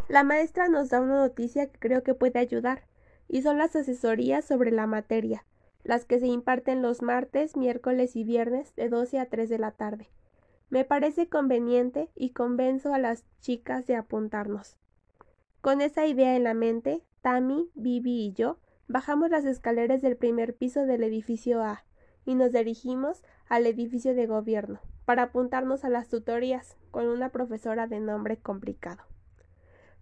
La 0.08 0.24
maestra 0.24 0.68
nos 0.68 0.88
da 0.88 1.00
una 1.00 1.16
noticia 1.16 1.66
que 1.70 1.78
creo 1.78 2.02
que 2.02 2.14
puede 2.14 2.38
ayudar, 2.40 2.82
y 3.28 3.42
son 3.42 3.58
las 3.58 3.76
asesorías 3.76 4.44
sobre 4.44 4.70
la 4.72 4.86
materia, 4.86 5.44
las 5.84 6.04
que 6.04 6.18
se 6.18 6.26
imparten 6.26 6.82
los 6.82 7.02
martes, 7.02 7.56
miércoles 7.56 8.16
y 8.16 8.24
viernes 8.24 8.74
de 8.74 8.88
12 8.88 9.20
a 9.20 9.26
3 9.26 9.48
de 9.48 9.58
la 9.58 9.70
tarde. 9.70 10.08
Me 10.70 10.84
parece 10.84 11.28
conveniente 11.28 12.10
y 12.14 12.30
convenzo 12.30 12.92
a 12.92 12.98
las 12.98 13.24
chicas 13.40 13.86
de 13.86 13.96
apuntarnos. 13.96 14.76
Con 15.60 15.80
esa 15.80 16.06
idea 16.06 16.36
en 16.36 16.44
la 16.44 16.54
mente, 16.54 17.02
Tammy, 17.22 17.70
Bibi 17.74 18.26
y 18.26 18.32
yo 18.32 18.58
bajamos 18.88 19.30
las 19.30 19.44
escaleras 19.44 20.00
del 20.00 20.16
primer 20.16 20.56
piso 20.56 20.86
del 20.86 21.04
edificio 21.04 21.62
A 21.62 21.84
y 22.24 22.34
nos 22.34 22.52
dirigimos 22.52 23.22
al 23.48 23.66
edificio 23.66 24.14
de 24.14 24.26
gobierno 24.26 24.80
para 25.04 25.24
apuntarnos 25.24 25.84
a 25.84 25.90
las 25.90 26.08
tutorías 26.08 26.76
con 26.90 27.06
una 27.06 27.28
profesora 27.28 27.86
de 27.86 28.00
nombre 28.00 28.38
complicado. 28.38 29.02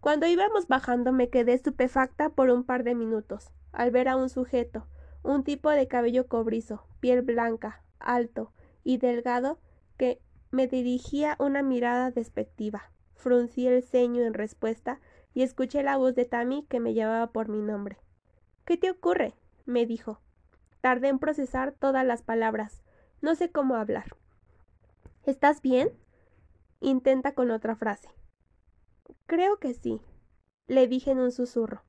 Cuando 0.01 0.27
íbamos 0.27 0.68
bajando 0.68 1.12
me 1.12 1.31
quedé 1.31 1.53
estupefacta 1.53 2.31
por 2.31 2.51
un 2.51 2.64
par 2.64 2.85
de 2.85 2.94
minutos 2.94 3.51
al 3.72 3.90
ver 3.90 4.09
a 4.09 4.16
un 4.16 4.29
sujeto, 4.29 4.87
un 5.22 5.42
tipo 5.42 5.70
de 5.70 5.88
cabello 5.88 6.29
cobrizo, 6.29 6.87
piel 7.01 7.22
blanca, 7.22 7.83
alto 7.99 8.53
y 8.85 8.99
delgado, 8.99 9.59
que 9.96 10.20
me 10.53 10.68
dirigía 10.68 11.37
una 11.40 11.62
mirada 11.62 12.12
despectiva. 12.12 12.92
Fruncí 13.14 13.66
el 13.66 13.83
ceño 13.83 14.22
en 14.22 14.35
respuesta 14.35 15.01
y 15.35 15.42
escuché 15.42 15.83
la 15.83 15.96
voz 15.96 16.14
de 16.14 16.25
Tammy 16.25 16.64
que 16.68 16.79
me 16.79 16.94
llamaba 16.94 17.27
por 17.33 17.49
mi 17.49 17.61
nombre. 17.61 17.99
¿Qué 18.66 18.76
te 18.76 18.90
ocurre? 18.90 19.33
me 19.64 19.87
dijo. 19.87 20.20
Tardé 20.81 21.07
en 21.09 21.20
procesar 21.20 21.72
todas 21.72 22.05
las 22.05 22.22
palabras. 22.22 22.83
No 23.20 23.37
sé 23.37 23.52
cómo 23.52 23.76
hablar. 23.76 24.16
¿Estás 25.22 25.62
bien? 25.62 25.90
Intenta 26.81 27.33
con 27.33 27.52
otra 27.52 27.76
frase. 27.76 28.09
Creo 29.26 29.59
que 29.61 29.72
sí, 29.72 30.00
le 30.66 30.88
dije 30.88 31.12
en 31.12 31.20
un 31.20 31.31
susurro. 31.31 31.85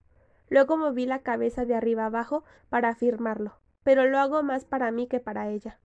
Luego 0.49 0.77
moví 0.77 1.07
la 1.07 1.23
cabeza 1.23 1.65
de 1.65 1.73
arriba 1.73 2.05
abajo 2.05 2.43
para 2.69 2.89
afirmarlo, 2.89 3.59
pero 3.83 4.05
lo 4.05 4.19
hago 4.19 4.43
más 4.43 4.63
para 4.63 4.91
mí 4.91 5.07
que 5.07 5.19
para 5.19 5.49
ella. 5.49 5.79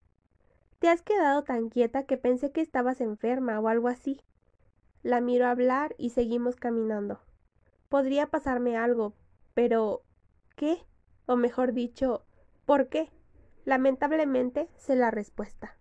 Te 0.78 0.90
has 0.90 1.00
quedado 1.00 1.42
tan 1.42 1.70
quieta 1.70 2.04
que 2.04 2.18
pensé 2.18 2.52
que 2.52 2.60
estabas 2.60 3.00
enferma 3.00 3.58
o 3.60 3.68
algo 3.68 3.88
así. 3.88 4.20
La 5.02 5.22
miro 5.22 5.46
hablar 5.46 5.94
y 5.96 6.10
seguimos 6.10 6.56
caminando. 6.56 7.20
Podría 7.88 8.26
pasarme 8.26 8.76
algo, 8.76 9.14
pero 9.54 10.02
¿qué? 10.54 10.84
O 11.26 11.36
mejor 11.36 11.72
dicho, 11.72 12.24
¿por 12.66 12.88
qué? 12.88 13.10
Lamentablemente 13.64 14.68
sé 14.76 14.96
la 14.96 15.10
respuesta. 15.10 15.76